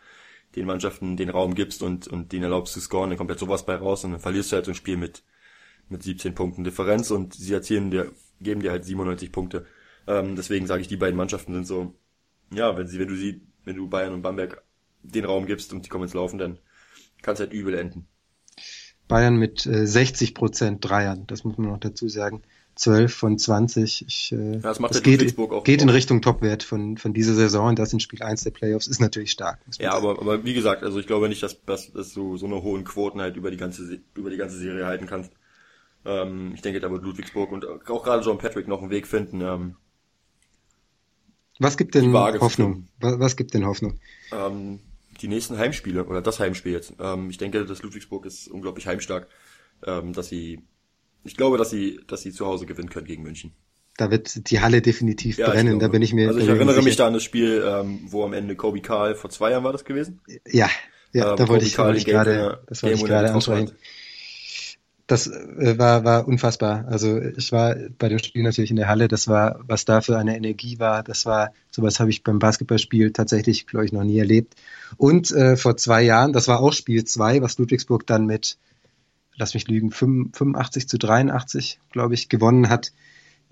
den 0.55 0.65
Mannschaften 0.65 1.17
den 1.17 1.29
Raum 1.29 1.53
gibst 1.53 1.83
und, 1.83 2.07
und 2.07 2.31
den 2.31 2.41
erlaubst 2.41 2.73
zu 2.73 2.79
scoren, 2.81 3.11
dann 3.11 3.17
kommt 3.19 3.29
halt 3.29 3.39
sowas 3.39 3.63
bei 3.63 3.75
raus 3.75 4.05
und 4.05 4.11
dann 4.13 4.21
verlierst 4.21 4.51
du 4.51 4.55
halt 4.55 4.65
so 4.65 4.71
ein 4.71 4.75
Spiel 4.75 4.97
mit, 4.97 5.23
mit 5.89 6.01
17 6.01 6.33
Punkten 6.33 6.63
Differenz 6.63 7.11
und 7.11 7.35
sie 7.35 7.53
erzielen 7.53 7.91
dir, 7.91 8.11
geben 8.41 8.61
dir 8.61 8.71
halt 8.71 8.85
97 8.85 9.31
Punkte. 9.31 9.67
Ähm, 10.07 10.35
deswegen 10.35 10.65
sage 10.65 10.81
ich, 10.81 10.87
die 10.87 10.97
beiden 10.97 11.15
Mannschaften 11.17 11.53
sind 11.53 11.67
so, 11.67 11.93
ja, 12.51 12.75
wenn 12.75 12.87
sie, 12.87 12.99
wenn 12.99 13.07
du 13.07 13.15
sie, 13.15 13.41
wenn 13.65 13.75
du 13.75 13.87
Bayern 13.87 14.13
und 14.13 14.23
Bamberg 14.23 14.63
den 15.03 15.25
Raum 15.25 15.45
gibst 15.45 15.73
und 15.73 15.85
die 15.85 15.89
kommen 15.89 16.05
ins 16.05 16.15
Laufen, 16.15 16.39
dann 16.39 16.57
kann 17.21 17.35
es 17.35 17.39
halt 17.39 17.53
übel 17.53 17.75
enden. 17.75 18.07
Bayern 19.07 19.35
mit 19.35 19.65
äh, 19.65 19.85
60 19.85 20.33
Prozent 20.33 20.83
Dreiern, 20.87 21.25
das 21.27 21.43
muss 21.43 21.57
man 21.57 21.69
noch 21.69 21.79
dazu 21.79 22.07
sagen. 22.07 22.41
12 22.75 23.13
von 23.13 23.37
20. 23.37 24.05
Ich, 24.07 24.31
äh, 24.31 24.53
ja, 24.53 24.59
das 24.59 24.79
macht 24.79 24.95
das 24.95 25.03
geht, 25.03 25.35
geht 25.63 25.81
in 25.81 25.89
Richtung 25.89 26.21
Topwert 26.21 26.63
von, 26.63 26.97
von 26.97 27.13
dieser 27.13 27.35
Saison 27.35 27.67
und 27.69 27.79
das 27.79 27.93
in 27.93 27.99
Spiel 27.99 28.23
1 28.23 28.43
der 28.43 28.51
Playoffs 28.51 28.87
ist 28.87 28.99
natürlich 28.99 29.31
stark. 29.31 29.59
Ja, 29.77 29.93
aber, 29.93 30.19
aber 30.19 30.43
wie 30.43 30.53
gesagt, 30.53 30.83
also 30.83 30.99
ich 30.99 31.05
glaube 31.05 31.29
nicht, 31.29 31.43
dass, 31.43 31.63
dass, 31.65 31.91
dass 31.91 32.13
du 32.13 32.37
so 32.37 32.47
eine 32.47 32.63
hohen 32.63 32.83
Quoten 32.83 33.21
halt 33.21 33.35
über 33.35 33.51
die 33.51 33.57
ganze, 33.57 33.99
über 34.15 34.29
die 34.29 34.37
ganze 34.37 34.57
Serie 34.57 34.87
halten 34.87 35.05
kannst. 35.05 35.31
Ähm, 36.05 36.53
ich 36.55 36.61
denke, 36.61 36.79
da 36.79 36.89
wird 36.89 37.03
Ludwigsburg 37.03 37.51
und 37.51 37.65
auch 37.65 38.03
gerade 38.03 38.23
John 38.23 38.39
Patrick 38.39 38.67
noch 38.67 38.81
einen 38.81 38.89
Weg 38.89 39.07
finden. 39.07 39.41
Ähm, 39.41 39.75
was 41.59 41.77
gibt 41.77 41.93
denn 41.93 42.11
Hoffnung? 42.11 42.87
Was, 42.99 43.19
was, 43.19 43.35
gibt 43.35 43.53
denn 43.53 43.65
Hoffnung? 43.65 43.99
Ähm, 44.31 44.79
die 45.23 45.27
nächsten 45.27 45.57
Heimspiele 45.57 46.05
oder 46.05 46.21
das 46.21 46.39
Heimspiel 46.39 46.73
jetzt. 46.73 46.93
Ähm, 46.99 47.29
ich 47.29 47.37
denke, 47.37 47.65
dass 47.65 47.81
Ludwigsburg 47.81 48.25
ist 48.25 48.47
unglaublich 48.47 48.85
heimstark, 48.85 49.27
ähm, 49.85 50.13
dass 50.13 50.27
sie 50.27 50.61
ich 51.23 51.37
glaube, 51.37 51.57
dass 51.57 51.69
sie, 51.69 51.99
dass 52.07 52.21
sie 52.21 52.31
zu 52.31 52.45
Hause 52.45 52.65
gewinnen 52.65 52.89
können 52.89 53.05
gegen 53.05 53.23
München. 53.23 53.53
Da 53.97 54.09
wird 54.09 54.49
die 54.49 54.59
Halle 54.59 54.81
definitiv 54.81 55.37
ja, 55.37 55.49
brennen, 55.49 55.79
da 55.79 55.87
bin 55.87 56.01
ich 56.01 56.13
mir. 56.13 56.27
Also 56.27 56.39
ich 56.39 56.47
erinnere 56.47 56.81
mich 56.81 56.95
da 56.95 57.07
an 57.07 57.13
das 57.13 57.23
Spiel, 57.23 57.63
ähm, 57.65 58.01
wo 58.05 58.23
am 58.25 58.33
Ende 58.33 58.55
Kobe 58.55 58.81
Karl 58.81 59.15
vor 59.15 59.29
zwei 59.29 59.51
Jahren 59.51 59.63
war 59.63 59.71
das 59.71 59.85
gewesen. 59.85 60.19
Ja, 60.47 60.69
ja, 61.13 61.31
ähm, 61.31 61.37
da 61.37 61.47
wollte 61.47 61.65
ich, 61.65 61.77
wollte 61.77 61.99
ich 61.99 62.05
gerade, 62.05 62.63
das 62.67 62.81
wollte 62.81 62.95
ich 62.95 63.05
gerade 63.05 63.31
ansprechen. 63.31 63.71
Das 65.07 65.27
äh, 65.27 65.77
war, 65.77 66.05
war 66.05 66.27
unfassbar. 66.27 66.85
Also 66.87 67.19
ich 67.19 67.51
war 67.51 67.75
bei 67.97 68.09
dem 68.09 68.19
Spiel 68.19 68.43
natürlich 68.43 68.71
in 68.71 68.77
der 68.77 68.87
Halle. 68.87 69.07
Das 69.07 69.27
war, 69.27 69.59
was 69.67 69.85
da 69.85 70.01
für 70.01 70.17
eine 70.17 70.37
Energie 70.37 70.79
war. 70.79 71.03
Das 71.03 71.25
war, 71.25 71.51
sowas 71.71 71.99
habe 71.99 72.09
ich 72.09 72.23
beim 72.23 72.39
Basketballspiel 72.39 73.11
tatsächlich, 73.11 73.67
glaube 73.67 73.85
ich, 73.85 73.91
noch 73.91 74.03
nie 74.03 74.19
erlebt. 74.19 74.55
Und 74.97 75.31
äh, 75.31 75.57
vor 75.57 75.77
zwei 75.77 76.03
Jahren, 76.03 76.33
das 76.33 76.47
war 76.47 76.61
auch 76.61 76.73
Spiel 76.73 77.03
zwei, 77.03 77.41
was 77.41 77.57
Ludwigsburg 77.57 78.07
dann 78.07 78.25
mit 78.25 78.57
lass 79.35 79.53
mich 79.53 79.67
lügen, 79.67 79.91
85 79.91 80.87
zu 80.87 80.97
83, 80.97 81.79
glaube 81.91 82.13
ich, 82.13 82.29
gewonnen 82.29 82.69
hat. 82.69 82.93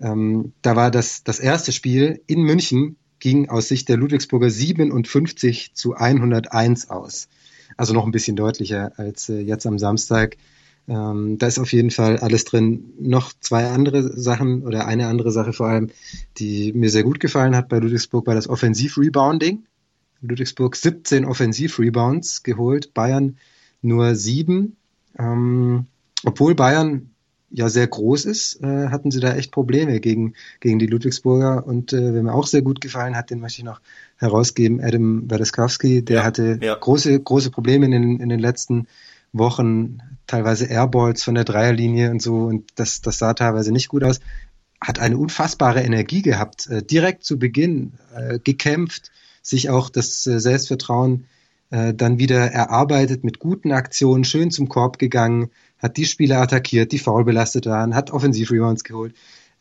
Ähm, 0.00 0.52
da 0.62 0.76
war 0.76 0.90
das, 0.90 1.24
das 1.24 1.38
erste 1.38 1.72
Spiel 1.72 2.22
in 2.26 2.42
München 2.42 2.96
ging 3.18 3.48
aus 3.48 3.68
Sicht 3.68 3.88
der 3.88 3.96
Ludwigsburger 3.96 4.50
57 4.50 5.74
zu 5.74 5.94
101 5.94 6.90
aus. 6.90 7.28
Also 7.76 7.94
noch 7.94 8.04
ein 8.04 8.10
bisschen 8.10 8.36
deutlicher 8.36 8.92
als 8.96 9.28
äh, 9.28 9.38
jetzt 9.40 9.66
am 9.66 9.78
Samstag. 9.78 10.36
Ähm, 10.88 11.38
da 11.38 11.46
ist 11.46 11.58
auf 11.58 11.72
jeden 11.72 11.90
Fall 11.90 12.18
alles 12.18 12.44
drin. 12.44 12.92
Noch 12.98 13.32
zwei 13.40 13.68
andere 13.68 14.18
Sachen 14.18 14.62
oder 14.62 14.86
eine 14.86 15.06
andere 15.06 15.30
Sache 15.30 15.52
vor 15.52 15.68
allem, 15.68 15.90
die 16.38 16.72
mir 16.72 16.90
sehr 16.90 17.04
gut 17.04 17.20
gefallen 17.20 17.54
hat 17.54 17.68
bei 17.68 17.78
Ludwigsburg, 17.78 18.26
war 18.26 18.34
das 18.34 18.48
Offensiv-Rebounding. 18.48 19.64
Ludwigsburg 20.20 20.76
17 20.76 21.24
Offensiv-Rebounds 21.24 22.42
geholt, 22.42 22.94
Bayern 22.94 23.36
nur 23.80 24.14
sieben. 24.14 24.76
Ähm, 25.18 25.86
obwohl 26.24 26.54
Bayern 26.54 27.10
ja 27.50 27.68
sehr 27.68 27.86
groß 27.86 28.24
ist, 28.24 28.62
äh, 28.62 28.88
hatten 28.88 29.10
sie 29.10 29.20
da 29.20 29.34
echt 29.34 29.52
Probleme 29.52 30.00
gegen, 30.00 30.34
gegen 30.60 30.78
die 30.78 30.86
Ludwigsburger. 30.86 31.66
Und 31.66 31.92
äh, 31.92 32.14
wer 32.14 32.22
mir 32.22 32.32
auch 32.32 32.46
sehr 32.46 32.62
gut 32.62 32.80
gefallen 32.80 33.14
hat, 33.14 33.30
den 33.30 33.40
möchte 33.40 33.58
ich 33.58 33.64
noch 33.64 33.80
herausgeben, 34.16 34.80
Adam 34.80 35.30
Wadeskowski, 35.30 36.02
der 36.02 36.16
ja, 36.16 36.24
hatte 36.24 36.58
ja. 36.62 36.74
große, 36.74 37.20
große 37.20 37.50
Probleme 37.50 37.86
in 37.86 37.92
den, 37.92 38.20
in 38.20 38.28
den 38.28 38.40
letzten 38.40 38.86
Wochen, 39.32 39.98
teilweise 40.26 40.66
Airballs 40.66 41.22
von 41.22 41.34
der 41.34 41.44
Dreierlinie 41.44 42.10
und 42.10 42.22
so. 42.22 42.44
Und 42.44 42.70
das, 42.76 43.00
das 43.00 43.18
sah 43.18 43.34
teilweise 43.34 43.72
nicht 43.72 43.88
gut 43.88 44.04
aus. 44.04 44.20
Hat 44.80 44.98
eine 44.98 45.16
unfassbare 45.16 45.82
Energie 45.82 46.22
gehabt, 46.22 46.66
äh, 46.66 46.82
direkt 46.82 47.24
zu 47.24 47.38
Beginn 47.38 47.94
äh, 48.14 48.38
gekämpft, 48.38 49.10
sich 49.42 49.70
auch 49.70 49.90
das 49.90 50.26
äh, 50.26 50.40
Selbstvertrauen 50.40 51.26
äh, 51.70 51.94
dann 51.94 52.18
wieder 52.18 52.50
erarbeitet 52.50 53.24
mit 53.24 53.38
guten 53.38 53.72
Aktionen, 53.72 54.24
schön 54.24 54.50
zum 54.50 54.68
Korb 54.68 54.98
gegangen, 54.98 55.50
hat 55.78 55.96
die 55.96 56.04
Spieler 56.04 56.40
attackiert, 56.40 56.92
die 56.92 56.98
faul 56.98 57.24
belastet 57.24 57.66
waren, 57.66 57.94
hat 57.94 58.10
Offensiv-Rebounds 58.10 58.84
geholt. 58.84 59.14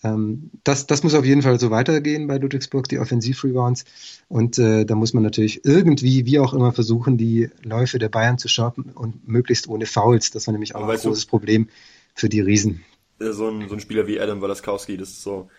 Ähm, 0.04 0.52
das, 0.64 0.88
das 0.88 1.04
muss 1.04 1.14
auf 1.14 1.26
jeden 1.26 1.42
Fall 1.42 1.60
so 1.60 1.72
weitergehen 1.72 2.28
bei 2.28 2.38
Ludwigsburg, 2.38 2.88
die 2.88 3.00
Offensiv-Rebounds. 3.00 3.86
Und 4.28 4.58
äh, 4.58 4.86
da 4.86 4.96
muss 4.96 5.14
man 5.14 5.24
natürlich 5.24 5.66
irgendwie, 5.66 6.26
wie 6.26 6.40
auch 6.40 6.54
immer, 6.54 6.72
versuchen, 6.72 7.18
die 7.18 7.50
Läufe 7.64 8.00
der 8.00 8.10
Bayern 8.10 8.38
zu 8.38 8.48
shoppen 8.48 8.92
und 8.94 9.28
möglichst 9.28 9.68
ohne 9.68 9.86
Fouls. 9.86 10.32
Das 10.32 10.48
war 10.48 10.52
nämlich 10.54 10.76
auch 10.76 10.88
ein 10.88 10.98
großes 10.98 11.26
du, 11.26 11.30
Problem 11.30 11.70
für 12.16 12.30
die 12.30 12.42
Riesen. 12.42 12.84
So 13.20 13.50
ein, 13.50 13.70
so 13.70 13.76
ein 13.76 13.80
Spieler 13.80 14.08
wie 14.08 14.20
Adam 14.20 14.42
Walaskowski, 14.42 14.98
das 14.98 15.10
ist 15.10 15.24
so, 15.24 15.50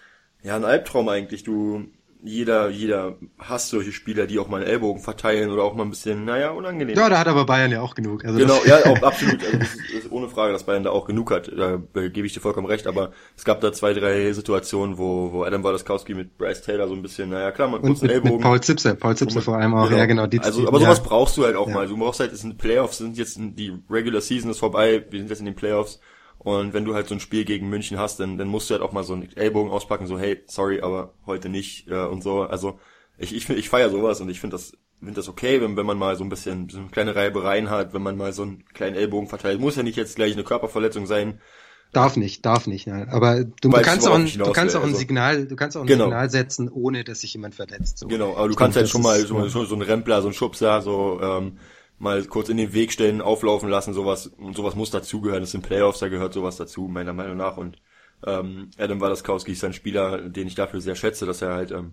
ja, 0.43 0.57
ein 0.57 0.65
Albtraum 0.65 1.09
eigentlich. 1.09 1.45
Du, 1.45 1.85
jeder, 2.25 2.71
jeder 2.71 3.17
hasst 3.39 3.71
solche 3.71 3.91
Spieler, 3.91 4.27
die 4.27 4.39
auch 4.39 4.49
mal 4.49 4.59
einen 4.59 4.71
Ellbogen 4.71 5.03
verteilen 5.03 5.51
oder 5.51 5.65
auch 5.65 5.75
mal 5.75 5.83
ein 5.83 5.91
bisschen, 5.91 6.25
naja, 6.25 6.51
unangenehm. 6.51 6.97
Ja, 6.97 7.09
da 7.09 7.19
hat 7.19 7.27
aber 7.27 7.45
Bayern 7.45 7.73
ja 7.73 7.81
auch 7.81 7.95
genug. 7.95 8.25
Also 8.25 8.39
genau, 8.39 8.59
ja, 8.65 8.77
auch 8.87 9.03
absolut. 9.03 9.43
Also 9.45 9.59
das 9.59 9.75
ist, 9.75 9.91
ist 9.91 10.13
ohne 10.13 10.29
Frage, 10.29 10.53
dass 10.53 10.65
Bayern 10.65 10.85
da 10.85 10.91
auch 10.91 11.07
genug 11.07 11.33
hat. 11.33 11.51
Da 11.57 11.79
gebe 12.09 12.27
ich 12.27 12.33
dir 12.33 12.41
vollkommen 12.41 12.67
recht. 12.69 12.87
Aber 12.87 13.11
es 13.37 13.45
gab 13.45 13.61
da 13.61 13.73
zwei, 13.73 13.93
drei 13.93 14.33
Situationen, 14.33 14.99
wo, 14.99 15.33
wo 15.33 15.43
Adam 15.43 15.65
Walaskowski 15.65 16.15
mit 16.15 16.39
Bryce 16.39 16.63
Taylor 16.63 16.87
so 16.87 16.95
ein 16.95 17.03
bisschen, 17.03 17.31
naja, 17.31 17.51
klar, 17.51 17.69
man 17.69 17.81
muss 17.83 18.03
einen 18.03 18.11
Ellbogen. 18.11 18.37
Mit 18.37 18.43
Paul 18.43 18.61
Zipse, 18.61 18.95
Paul 18.95 19.17
Zipse 19.17 19.43
vor 19.43 19.57
allem 19.57 19.75
auch, 19.75 19.89
genau. 19.89 19.99
ja 19.99 20.07
genau. 20.07 20.27
Die, 20.29 20.39
also, 20.39 20.67
aber 20.69 20.79
sowas 20.79 20.99
ja. 20.99 21.05
brauchst 21.05 21.37
du 21.37 21.45
halt 21.45 21.57
auch 21.57 21.69
ja. 21.69 21.75
mal. 21.75 21.89
Du 21.89 21.97
brauchst 21.97 22.21
halt, 22.21 22.33
es 22.33 22.41
sind 22.41 22.57
Playoffs, 22.57 22.99
sind 22.99 23.19
jetzt, 23.19 23.37
die 23.39 23.73
Regular 23.91 24.21
Season 24.21 24.51
ist 24.51 24.61
vorbei, 24.61 25.05
wir 25.11 25.19
sind 25.19 25.29
jetzt 25.29 25.41
in 25.41 25.47
den 25.47 25.57
Playoffs 25.57 25.99
und 26.45 26.75
wenn 26.75 26.85
du 26.85 26.95
halt 26.95 27.07
so 27.07 27.15
ein 27.15 27.21
Spiel 27.21 27.45
gegen 27.45 27.69
München 27.69 27.99
hast, 27.99 28.19
dann, 28.19 28.37
dann 28.37 28.49
musst 28.49 28.69
du 28.69 28.75
halt 28.75 28.83
auch 28.83 28.93
mal 28.93 29.05
so 29.05 29.13
einen 29.13 29.31
Ellbogen 29.37 29.71
auspacken, 29.71 30.07
so 30.07 30.19
hey, 30.19 30.43
sorry, 30.47 30.81
aber 30.81 31.15
heute 31.25 31.49
nicht 31.49 31.89
äh, 31.89 32.05
und 32.05 32.23
so. 32.23 32.43
Also 32.43 32.81
ich, 33.17 33.35
ich, 33.35 33.49
ich 33.49 33.69
feiere 33.69 33.91
sowas 33.91 34.21
und 34.21 34.29
ich 34.29 34.41
finde 34.41 34.57
das 34.57 34.73
finde 34.99 35.15
das 35.15 35.29
okay, 35.29 35.61
wenn, 35.61 35.77
wenn 35.77 35.87
man 35.87 35.99
mal 35.99 36.17
so 36.17 36.25
ein 36.25 36.29
bisschen 36.29 36.69
so 36.69 36.79
eine 36.79 36.89
kleine 36.89 37.15
Reibereien 37.15 37.71
hat, 37.71 37.93
wenn 37.93 38.03
man 38.03 38.17
mal 38.17 38.33
so 38.33 38.43
einen 38.43 38.65
kleinen 38.73 38.97
Ellbogen 38.97 39.29
verteilt. 39.29 39.61
Muss 39.61 39.77
ja 39.77 39.83
nicht 39.83 39.97
jetzt 39.97 40.17
gleich 40.17 40.33
eine 40.33 40.45
Körperverletzung 40.45 41.07
sein. 41.07 41.41
Darf 41.93 42.17
nicht, 42.17 42.47
darf 42.47 42.67
nicht. 42.67 42.87
Ja. 42.87 43.07
Aber 43.09 43.45
du, 43.45 43.69
du 43.69 43.71
kannst 43.71 44.09
auch, 44.09 44.15
ein, 44.15 44.27
du 44.27 44.53
kannst 44.53 44.75
auch 44.75 44.83
ein 44.83 44.95
Signal, 44.95 45.47
du 45.47 45.57
kannst 45.57 45.77
auch 45.77 45.83
ein 45.83 45.87
genau. 45.87 46.05
Signal 46.05 46.31
setzen, 46.31 46.71
ohne 46.71 47.05
dass 47.05 47.21
sich 47.21 47.35
jemand 47.35 47.55
verletzt. 47.55 47.99
So. 47.99 48.09
Genau, 48.09 48.35
aber 48.37 48.47
du 48.47 48.53
ich 48.53 48.57
kannst 48.57 48.77
halt 48.77 48.89
schon 48.89 49.03
mal 49.03 49.21
so, 49.27 49.47
so, 49.49 49.65
so 49.65 49.75
ein 49.75 49.83
Rempler, 49.83 50.23
so 50.23 50.29
ein 50.29 50.35
Schubser, 50.35 50.81
so 50.81 51.21
ähm, 51.21 51.59
mal 52.03 52.25
kurz 52.25 52.49
in 52.49 52.57
den 52.57 52.73
Weg 52.73 52.93
stellen, 52.93 53.21
auflaufen 53.21 53.69
lassen, 53.69 53.95
sowas 53.95 54.27
und 54.27 54.57
sowas 54.57 54.75
muss 54.75 54.91
dazugehören. 54.91 55.41
Das 55.43 55.53
sind 55.53 55.63
Playoffs, 55.63 56.01
da 56.01 56.09
gehört 56.09 56.35
sowas 56.35 56.57
dazu, 56.57 56.89
meiner 56.89 57.13
Meinung 57.13 57.37
nach. 57.37 57.57
Und 57.57 57.81
ähm, 58.27 58.71
Adam 58.77 59.01
Walaskowski 59.01 59.53
ist 59.53 59.63
ein 59.63 59.73
Spieler, 59.73 60.29
den 60.29 60.49
ich 60.49 60.57
dafür 60.57 60.81
sehr 60.81 60.97
schätze, 60.97 61.27
dass 61.27 61.43
er 61.43 61.55
halt, 61.55 61.71
ähm, 61.71 61.93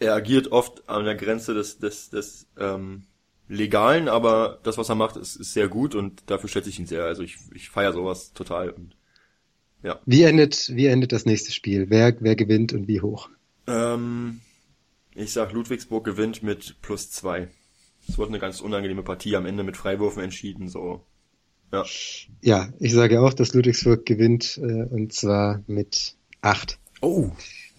er 0.00 0.14
agiert 0.14 0.50
oft 0.50 0.88
an 0.88 1.04
der 1.04 1.14
Grenze 1.14 1.54
des, 1.54 1.78
des, 1.78 2.10
des 2.10 2.48
ähm, 2.58 3.04
Legalen, 3.48 4.08
aber 4.08 4.58
das, 4.64 4.76
was 4.76 4.88
er 4.88 4.96
macht, 4.96 5.16
ist, 5.16 5.36
ist 5.36 5.52
sehr 5.52 5.68
gut 5.68 5.94
und 5.94 6.24
dafür 6.26 6.48
schätze 6.48 6.68
ich 6.68 6.80
ihn 6.80 6.86
sehr. 6.86 7.04
Also 7.04 7.22
ich, 7.22 7.36
ich 7.54 7.70
feiere 7.70 7.92
sowas 7.92 8.32
total. 8.32 8.70
Und, 8.70 8.96
ja. 9.84 10.00
Wie 10.04 10.24
endet, 10.24 10.74
wie 10.74 10.86
endet 10.86 11.12
das 11.12 11.26
nächste 11.26 11.52
Spiel? 11.52 11.90
Wer, 11.90 12.16
wer 12.18 12.34
gewinnt 12.34 12.72
und 12.72 12.88
wie 12.88 13.00
hoch? 13.00 13.30
Ähm, 13.68 14.40
ich 15.14 15.32
sag, 15.32 15.52
Ludwigsburg 15.52 16.04
gewinnt 16.04 16.42
mit 16.42 16.74
plus 16.82 17.12
zwei. 17.12 17.50
Es 18.08 18.18
wurde 18.18 18.30
eine 18.30 18.38
ganz 18.38 18.60
unangenehme 18.60 19.02
Partie 19.02 19.36
am 19.36 19.46
Ende 19.46 19.64
mit 19.64 19.76
Freiwürfen 19.76 20.22
entschieden, 20.22 20.68
so. 20.68 21.04
Ja. 21.72 21.84
Ja, 22.42 22.68
ich 22.78 22.92
sage 22.92 23.20
auch, 23.20 23.34
dass 23.34 23.54
Ludwigsburg 23.54 24.06
gewinnt, 24.06 24.58
äh, 24.62 24.84
und 24.84 25.12
zwar 25.12 25.62
mit 25.66 26.16
acht. 26.40 26.78
Oh, 27.00 27.30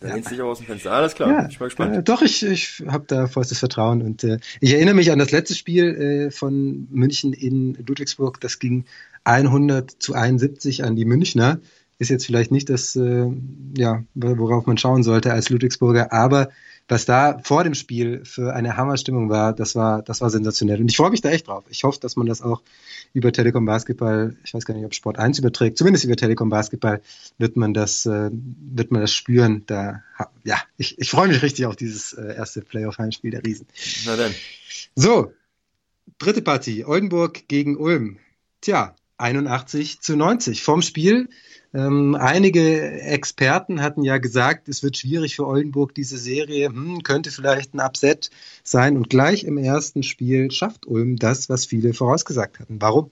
da 0.01 0.09
ja. 0.09 0.15
lehnst 0.15 0.31
du 0.31 0.35
dich 0.35 0.43
aus 0.43 0.57
dem 0.57 0.67
Fenster. 0.67 0.91
Alles 0.91 1.15
klar, 1.15 1.29
ja, 1.29 1.47
ich 1.49 1.57
bin 1.57 1.65
gespannt. 1.65 1.95
Äh, 1.95 2.03
doch, 2.03 2.21
ich, 2.21 2.43
ich 2.43 2.83
habe 2.88 3.05
da 3.07 3.27
vollstes 3.27 3.59
Vertrauen 3.59 4.01
und 4.01 4.23
äh, 4.23 4.39
ich 4.59 4.73
erinnere 4.73 4.95
mich 4.95 5.11
an 5.11 5.19
das 5.19 5.31
letzte 5.31 5.55
Spiel 5.55 5.85
äh, 6.27 6.31
von 6.31 6.88
München 6.91 7.31
in 7.31 7.75
Ludwigsburg. 7.88 8.41
Das 8.41 8.59
ging 8.59 8.85
100 9.23 9.91
zu 9.91 10.13
71 10.13 10.83
an 10.83 10.95
die 10.95 11.05
Münchner. 11.05 11.59
Ist 11.97 12.10
jetzt 12.10 12.25
vielleicht 12.25 12.51
nicht 12.51 12.69
das, 12.69 12.95
äh, 12.95 13.31
ja, 13.77 14.03
worauf 14.13 14.65
man 14.65 14.77
schauen 14.77 15.03
sollte 15.03 15.31
als 15.31 15.49
Ludwigsburger, 15.49 16.12
aber 16.12 16.49
was 16.88 17.05
da 17.05 17.39
vor 17.43 17.63
dem 17.63 17.73
Spiel 17.73 18.23
für 18.25 18.53
eine 18.53 18.77
Hammerstimmung 18.77 19.29
war, 19.29 19.53
das 19.53 19.75
war, 19.75 20.03
das 20.03 20.21
war 20.21 20.29
sensationell. 20.29 20.79
Und 20.79 20.89
ich 20.89 20.97
freue 20.97 21.10
mich 21.10 21.21
da 21.21 21.29
echt 21.29 21.47
drauf. 21.47 21.63
Ich 21.69 21.84
hoffe, 21.84 21.99
dass 21.99 22.15
man 22.15 22.27
das 22.27 22.43
auch 22.43 22.62
über 23.13 23.31
Telekom 23.31 23.65
Basketball, 23.65 24.36
ich 24.43 24.53
weiß 24.53 24.65
gar 24.65 24.75
nicht, 24.75 24.86
ob 24.86 24.93
Sport 24.93 25.17
1 25.17 25.39
überträgt, 25.39 25.77
zumindest 25.77 26.05
über 26.05 26.15
Telekom 26.15 26.49
Basketball 26.49 27.01
wird 27.39 27.55
man 27.55 27.73
das, 27.73 28.05
äh, 28.05 28.29
wird 28.31 28.91
man 28.91 29.01
das 29.01 29.13
spüren. 29.13 29.63
Da, 29.65 30.03
ja, 30.43 30.58
ich, 30.77 30.99
ich 30.99 31.10
freue 31.10 31.27
mich 31.27 31.41
richtig 31.41 31.65
auf 31.65 31.75
dieses 31.75 32.13
äh, 32.13 32.36
erste 32.36 32.62
Playoff-Heimspiel 32.62 33.31
der 33.31 33.43
Riesen. 33.43 33.65
Na 34.05 34.15
dann. 34.15 34.34
So, 34.95 35.31
dritte 36.19 36.43
Partie, 36.43 36.86
Oldenburg 36.86 37.47
gegen 37.47 37.77
Ulm. 37.77 38.17
Tja, 38.62 38.95
81 39.17 40.01
zu 40.01 40.15
90 40.15 40.63
vom 40.63 40.82
Spiel. 40.82 41.30
Ähm, 41.73 42.15
einige 42.15 43.01
Experten 43.01 43.82
hatten 43.82 44.04
ja 44.04 44.17
gesagt, 44.17 44.69
es 44.69 44.82
wird 44.82 44.97
schwierig 44.97 45.36
für 45.36 45.45
Oldenburg 45.45 45.93
diese 45.93 46.17
Serie, 46.17 46.67
hm, 46.67 47.04
könnte 47.04 47.32
vielleicht 47.32 47.73
ein 47.73 47.82
Upset 47.82 48.30
sein. 48.63 48.95
Und 48.95 49.10
gleich 49.10 49.43
im 49.43 49.58
ersten 49.58 50.04
Spiel 50.04 50.51
schafft 50.51 50.86
Ulm 50.86 51.17
das, 51.17 51.49
was 51.49 51.65
viele 51.65 51.93
vorausgesagt 51.93 52.60
hatten. 52.60 52.82
Warum? 52.82 53.12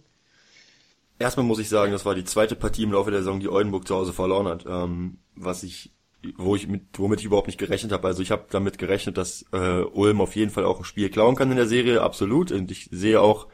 Erstmal 1.20 1.46
muss 1.46 1.60
ich 1.60 1.70
sagen, 1.70 1.92
das 1.92 2.06
war 2.06 2.16
die 2.16 2.24
zweite 2.24 2.56
Partie 2.56 2.84
im 2.84 2.92
Laufe 2.92 3.12
der 3.12 3.20
Saison, 3.20 3.40
die 3.40 3.50
Oldenburg 3.50 3.88
zu 3.88 3.96
Hause 3.96 4.14
verloren 4.14 4.48
hat, 4.48 4.66
ähm, 4.68 5.18
was 5.36 5.64
ich, 5.64 5.92
wo 6.38 6.56
ich 6.56 6.68
mit, 6.68 6.84
womit 6.98 7.20
ich 7.20 7.26
überhaupt 7.26 7.48
nicht 7.48 7.60
gerechnet 7.60 7.92
habe. 7.92 8.08
Also 8.08 8.22
ich 8.22 8.32
habe 8.32 8.46
damit 8.50 8.78
gerechnet, 8.78 9.18
dass 9.18 9.46
äh, 9.52 9.82
Ulm 9.82 10.22
auf 10.22 10.36
jeden 10.36 10.52
Fall 10.52 10.66
auch 10.66 10.80
ein 10.80 10.86
Spiel 10.86 11.10
klauen 11.10 11.36
kann 11.36 11.52
in 11.52 11.58
der 11.58 11.68
Serie, 11.68 12.02
absolut. 12.02 12.52
Und 12.52 12.72
ich 12.72 12.90
sehe 12.92 13.20
auch, 13.22 13.48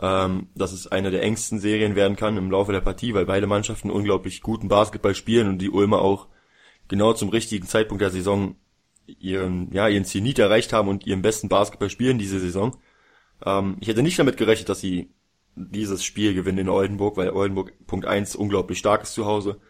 ähm, 0.00 0.48
dass 0.54 0.72
es 0.72 0.86
eine 0.86 1.10
der 1.10 1.22
engsten 1.22 1.60
Serien 1.60 1.94
werden 1.94 2.16
kann 2.16 2.36
im 2.36 2.50
Laufe 2.50 2.72
der 2.72 2.80
Partie, 2.80 3.14
weil 3.14 3.26
beide 3.26 3.46
Mannschaften 3.46 3.90
unglaublich 3.90 4.40
guten 4.42 4.68
Basketball 4.68 5.14
spielen 5.14 5.48
und 5.48 5.58
die 5.58 5.70
Ulmer 5.70 6.02
auch 6.02 6.28
genau 6.88 7.12
zum 7.12 7.28
richtigen 7.28 7.66
Zeitpunkt 7.66 8.02
der 8.02 8.10
Saison 8.10 8.56
ihren, 9.06 9.72
ja, 9.72 9.88
ihren 9.88 10.04
Zenit 10.04 10.38
erreicht 10.38 10.72
haben 10.72 10.88
und 10.88 11.06
ihren 11.06 11.22
besten 11.22 11.48
Basketball 11.48 11.90
spielen 11.90 12.18
diese 12.18 12.40
Saison. 12.40 12.76
Ähm, 13.44 13.76
ich 13.80 13.88
hätte 13.88 14.02
nicht 14.02 14.18
damit 14.18 14.36
gerechnet, 14.36 14.68
dass 14.68 14.80
sie 14.80 15.10
dieses 15.56 16.04
Spiel 16.04 16.34
gewinnen 16.34 16.58
in 16.58 16.68
Oldenburg, 16.68 17.16
weil 17.16 17.30
Oldenburg 17.30 17.72
Punkt 17.86 18.06
1 18.06 18.34
unglaublich 18.34 18.78
stark 18.78 19.02
ist 19.02 19.14
zu 19.14 19.26
Hause. 19.26 19.60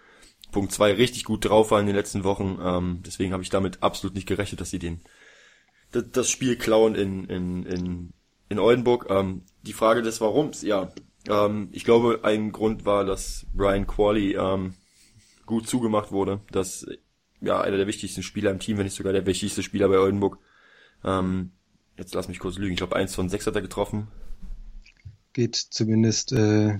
Punkt 0.52 0.72
2 0.72 0.94
richtig 0.94 1.24
gut 1.24 1.44
drauf 1.44 1.70
war 1.70 1.80
in 1.80 1.86
den 1.86 1.96
letzten 1.96 2.24
Wochen. 2.24 2.58
Ähm, 2.62 3.02
deswegen 3.04 3.32
habe 3.32 3.42
ich 3.42 3.50
damit 3.50 3.82
absolut 3.82 4.14
nicht 4.14 4.26
gerechnet, 4.26 4.60
dass 4.60 4.70
sie 4.70 4.78
den 4.78 5.02
das 5.90 6.28
Spiel 6.28 6.56
klauen 6.56 6.96
in, 6.96 7.24
in, 7.26 7.66
in, 7.66 8.12
in 8.54 8.60
Oldenburg. 8.60 9.06
Ähm, 9.10 9.42
die 9.62 9.72
Frage 9.72 10.02
des 10.02 10.20
Warums, 10.20 10.62
ja. 10.62 10.92
Ähm, 11.28 11.68
ich 11.72 11.84
glaube, 11.84 12.20
ein 12.22 12.52
Grund 12.52 12.84
war, 12.84 13.04
dass 13.04 13.46
Brian 13.54 13.86
Qualley 13.86 14.36
ähm, 14.36 14.74
gut 15.46 15.68
zugemacht 15.68 16.12
wurde. 16.12 16.40
Dass 16.50 16.86
ja 17.40 17.60
einer 17.60 17.76
der 17.76 17.86
wichtigsten 17.86 18.22
Spieler 18.22 18.50
im 18.50 18.58
Team, 18.58 18.78
wenn 18.78 18.84
nicht 18.84 18.96
sogar 18.96 19.12
der 19.12 19.26
wichtigste 19.26 19.62
Spieler 19.62 19.88
bei 19.88 19.98
Oldenburg. 19.98 20.38
Ähm, 21.04 21.52
jetzt 21.98 22.14
lass 22.14 22.28
mich 22.28 22.38
kurz 22.38 22.56
lügen. 22.56 22.72
Ich 22.72 22.78
glaube, 22.78 22.96
eins 22.96 23.14
von 23.14 23.28
sechs 23.28 23.46
hat 23.46 23.54
er 23.54 23.62
getroffen 23.62 24.08
geht 25.34 25.56
zumindest 25.56 26.32
äh, 26.32 26.78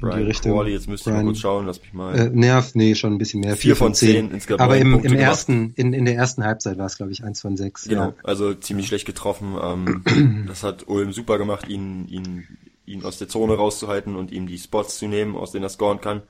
Brian 0.00 0.20
die 0.20 0.24
Richtung. 0.26 0.52
Crawley, 0.52 0.72
jetzt 0.72 0.88
müsste 0.88 1.10
ich 1.10 1.16
mal 1.16 1.24
kurz 1.24 1.38
schauen, 1.38 1.66
lass 1.66 1.80
mich 1.80 1.92
mal. 1.92 2.18
Äh, 2.18 2.30
nerv, 2.30 2.74
nee, 2.74 2.94
schon 2.94 3.12
ein 3.12 3.18
bisschen 3.18 3.40
mehr. 3.40 3.56
Vier, 3.56 3.74
vier 3.74 3.76
von 3.76 3.94
zehn. 3.94 4.30
insgesamt. 4.30 4.60
Aber 4.60 4.76
im, 4.76 5.00
im 5.00 5.14
ersten, 5.14 5.72
in, 5.76 5.92
in 5.92 6.04
der 6.04 6.16
ersten 6.16 6.44
Halbzeit 6.44 6.78
war 6.78 6.86
es, 6.86 6.96
glaube 6.96 7.12
ich, 7.12 7.24
eins 7.24 7.40
von 7.40 7.56
sechs. 7.56 7.84
Genau, 7.84 8.08
ja. 8.08 8.14
also 8.22 8.54
ziemlich 8.54 8.86
schlecht 8.86 9.06
getroffen. 9.06 9.56
Ähm, 9.62 10.44
das 10.48 10.62
hat 10.62 10.88
Ulm 10.88 11.12
super 11.12 11.38
gemacht, 11.38 11.68
ihn, 11.68 12.06
ihn, 12.08 12.46
ihn 12.86 13.04
aus 13.04 13.18
der 13.18 13.28
Zone 13.28 13.54
rauszuhalten 13.54 14.16
und 14.16 14.32
ihm 14.32 14.46
die 14.46 14.58
Spots 14.58 14.98
zu 14.98 15.06
nehmen, 15.06 15.36
aus 15.36 15.52
denen 15.52 15.64
er 15.64 15.70
scoren 15.70 16.00
kann. 16.00 16.22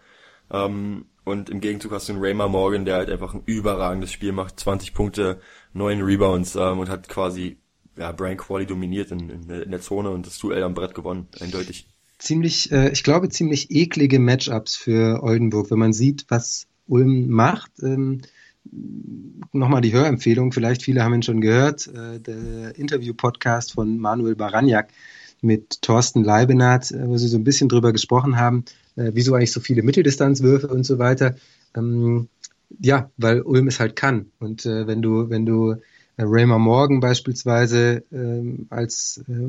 Ähm, 0.50 1.06
und 1.24 1.48
im 1.48 1.60
Gegenzug 1.60 1.92
hast 1.92 2.08
du 2.08 2.12
einen 2.12 2.22
Raymer 2.22 2.48
Morgan, 2.48 2.84
der 2.84 2.96
halt 2.96 3.10
einfach 3.10 3.34
ein 3.34 3.42
überragendes 3.46 4.12
Spiel 4.12 4.32
macht, 4.32 4.60
20 4.60 4.92
Punkte, 4.92 5.40
9 5.72 6.02
Rebounds 6.02 6.54
ähm, 6.54 6.78
und 6.78 6.90
hat 6.90 7.08
quasi 7.08 7.58
ja, 7.96 8.12
Brian 8.12 8.36
Qualley 8.36 8.66
dominiert 8.66 9.10
in, 9.10 9.30
in, 9.30 9.48
in, 9.48 9.70
der 9.70 9.80
Zone 9.80 10.10
und 10.10 10.26
das 10.26 10.38
Duell 10.38 10.62
am 10.62 10.74
Brett 10.74 10.94
gewonnen, 10.94 11.28
eindeutig. 11.40 11.88
Ziemlich, 12.24 12.72
äh, 12.72 12.88
ich 12.88 13.02
glaube, 13.02 13.28
ziemlich 13.28 13.70
eklige 13.70 14.18
Matchups 14.18 14.76
für 14.76 15.22
Oldenburg, 15.22 15.70
wenn 15.70 15.78
man 15.78 15.92
sieht, 15.92 16.24
was 16.28 16.66
Ulm 16.86 17.28
macht. 17.28 17.70
Ähm, 17.82 18.22
Nochmal 19.52 19.82
die 19.82 19.92
Hörempfehlung, 19.92 20.50
vielleicht 20.50 20.82
viele 20.82 21.04
haben 21.04 21.12
ihn 21.12 21.22
schon 21.22 21.42
gehört, 21.42 21.86
äh, 21.86 22.18
der 22.18 22.76
Interview-Podcast 22.78 23.72
von 23.72 23.98
Manuel 23.98 24.36
Baranjak 24.36 24.88
mit 25.42 25.82
Thorsten 25.82 26.24
Leibenhardt, 26.24 26.92
äh, 26.92 27.06
wo 27.06 27.18
sie 27.18 27.28
so 27.28 27.36
ein 27.36 27.44
bisschen 27.44 27.68
drüber 27.68 27.92
gesprochen 27.92 28.38
haben, 28.38 28.64
äh, 28.96 29.10
wieso 29.12 29.34
eigentlich 29.34 29.52
so 29.52 29.60
viele 29.60 29.82
Mitteldistanzwürfe 29.82 30.68
und 30.68 30.84
so 30.84 30.98
weiter. 30.98 31.36
Ähm, 31.76 32.28
ja, 32.80 33.10
weil 33.18 33.42
Ulm 33.42 33.68
es 33.68 33.80
halt 33.80 33.96
kann. 33.96 34.30
Und 34.40 34.64
äh, 34.64 34.86
wenn 34.86 35.02
du, 35.02 35.28
wenn 35.28 35.44
du 35.44 35.76
Raymer 36.18 36.58
Morgan 36.58 37.00
beispielsweise 37.00 38.04
ähm, 38.12 38.66
als 38.70 39.24
äh, 39.28 39.48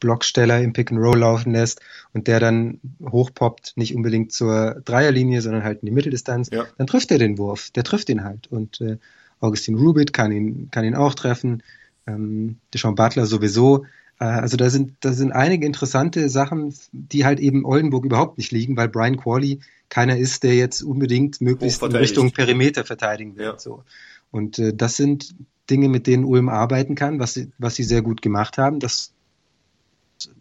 Blocksteller 0.00 0.60
im 0.60 0.72
Pick 0.72 0.92
and 0.92 1.00
Roll 1.00 1.18
laufen 1.18 1.52
lässt 1.52 1.80
und 2.12 2.28
der 2.28 2.40
dann 2.40 2.80
hochpoppt, 3.02 3.72
nicht 3.76 3.94
unbedingt 3.94 4.32
zur 4.32 4.80
Dreierlinie, 4.84 5.42
sondern 5.42 5.64
halt 5.64 5.82
in 5.82 5.86
die 5.86 5.92
Mitteldistanz, 5.92 6.50
ja. 6.52 6.66
dann 6.78 6.86
trifft 6.86 7.10
er 7.10 7.18
den 7.18 7.38
Wurf. 7.38 7.70
Der 7.70 7.82
trifft 7.82 8.08
ihn 8.10 8.22
halt. 8.22 8.46
Und 8.46 8.80
äh, 8.80 8.98
Augustin 9.40 9.76
Rubit 9.76 10.12
kann 10.12 10.30
ihn, 10.30 10.68
kann 10.70 10.84
ihn 10.84 10.94
auch 10.94 11.14
treffen. 11.14 11.62
Ähm, 12.06 12.58
Deshaun 12.72 12.94
Butler 12.94 13.26
sowieso. 13.26 13.84
Äh, 14.20 14.24
also 14.24 14.56
da 14.56 14.70
sind, 14.70 14.92
da 15.00 15.12
sind 15.12 15.32
einige 15.32 15.66
interessante 15.66 16.28
Sachen, 16.28 16.74
die 16.92 17.24
halt 17.24 17.40
eben 17.40 17.64
Oldenburg 17.64 18.04
überhaupt 18.04 18.38
nicht 18.38 18.52
liegen, 18.52 18.76
weil 18.76 18.88
Brian 18.88 19.16
Qualley 19.16 19.60
keiner 19.88 20.16
ist, 20.16 20.42
der 20.44 20.54
jetzt 20.54 20.82
unbedingt 20.82 21.40
möglichst 21.40 21.82
in 21.82 21.94
Richtung 21.94 22.30
Perimeter 22.30 22.84
verteidigen 22.84 23.36
will. 23.36 23.46
Ja. 23.46 23.58
So. 23.58 23.82
Und 24.30 24.58
äh, 24.58 24.74
das 24.74 24.96
sind 24.96 25.34
Dinge, 25.70 25.88
mit 25.88 26.06
denen 26.06 26.24
Ulm 26.24 26.48
arbeiten 26.48 26.94
kann, 26.94 27.18
was 27.18 27.34
sie, 27.34 27.50
was 27.58 27.74
sie 27.74 27.84
sehr 27.84 28.02
gut 28.02 28.22
gemacht 28.22 28.58
haben. 28.58 28.80
Das 28.80 29.12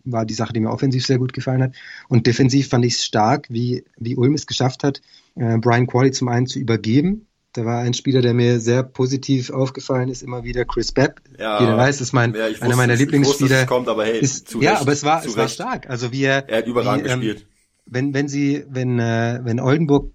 war 0.03 0.25
die 0.25 0.33
Sache, 0.33 0.53
die 0.53 0.59
mir 0.59 0.69
offensiv 0.69 1.05
sehr 1.05 1.17
gut 1.17 1.33
gefallen 1.33 1.63
hat. 1.63 1.75
Und 2.07 2.27
defensiv 2.27 2.69
fand 2.69 2.85
ich 2.85 2.95
es 2.95 3.05
stark, 3.05 3.47
wie, 3.49 3.83
wie 3.97 4.15
Ulm 4.15 4.33
es 4.33 4.47
geschafft 4.47 4.83
hat, 4.83 5.01
äh, 5.35 5.57
Brian 5.57 5.87
Qualley 5.87 6.11
zum 6.11 6.27
einen 6.27 6.47
zu 6.47 6.59
übergeben. 6.59 7.27
Da 7.53 7.65
war 7.65 7.81
ein 7.81 7.93
Spieler, 7.93 8.21
der 8.21 8.33
mir 8.33 8.59
sehr 8.59 8.81
positiv 8.81 9.51
aufgefallen 9.51 10.09
ist, 10.09 10.23
immer 10.23 10.43
wieder 10.43 10.65
Chris 10.65 10.91
Bepp. 10.91 11.21
Ja, 11.37 11.59
Jeder 11.59 11.77
weiß, 11.77 11.99
das 11.99 12.07
ist 12.07 12.13
mein, 12.13 12.33
ja, 12.33 12.45
einer 12.59 12.75
meiner 12.75 12.95
Lieblingsspieler. 12.95 13.51
Wusste, 13.51 13.65
kommt, 13.67 13.87
aber 13.87 14.05
hey, 14.05 14.19
ist, 14.19 14.55
ja, 14.55 14.71
Recht, 14.71 14.81
aber 14.81 14.91
es 14.91 15.03
war, 15.03 15.23
es 15.23 15.37
war 15.37 15.47
stark. 15.47 15.87
Also 15.87 16.11
wie 16.11 16.23
er, 16.23 16.49
er 16.49 16.59
hat 16.59 16.67
überragend 16.67 17.05
wie, 17.05 17.09
ähm, 17.09 17.19
gespielt. 17.21 17.47
Wenn, 17.85 18.13
wenn 18.13 18.27
sie, 18.27 18.65
wenn, 18.69 18.97
äh, 18.97 19.41
wenn 19.43 19.59
Oldenburg 19.59 20.11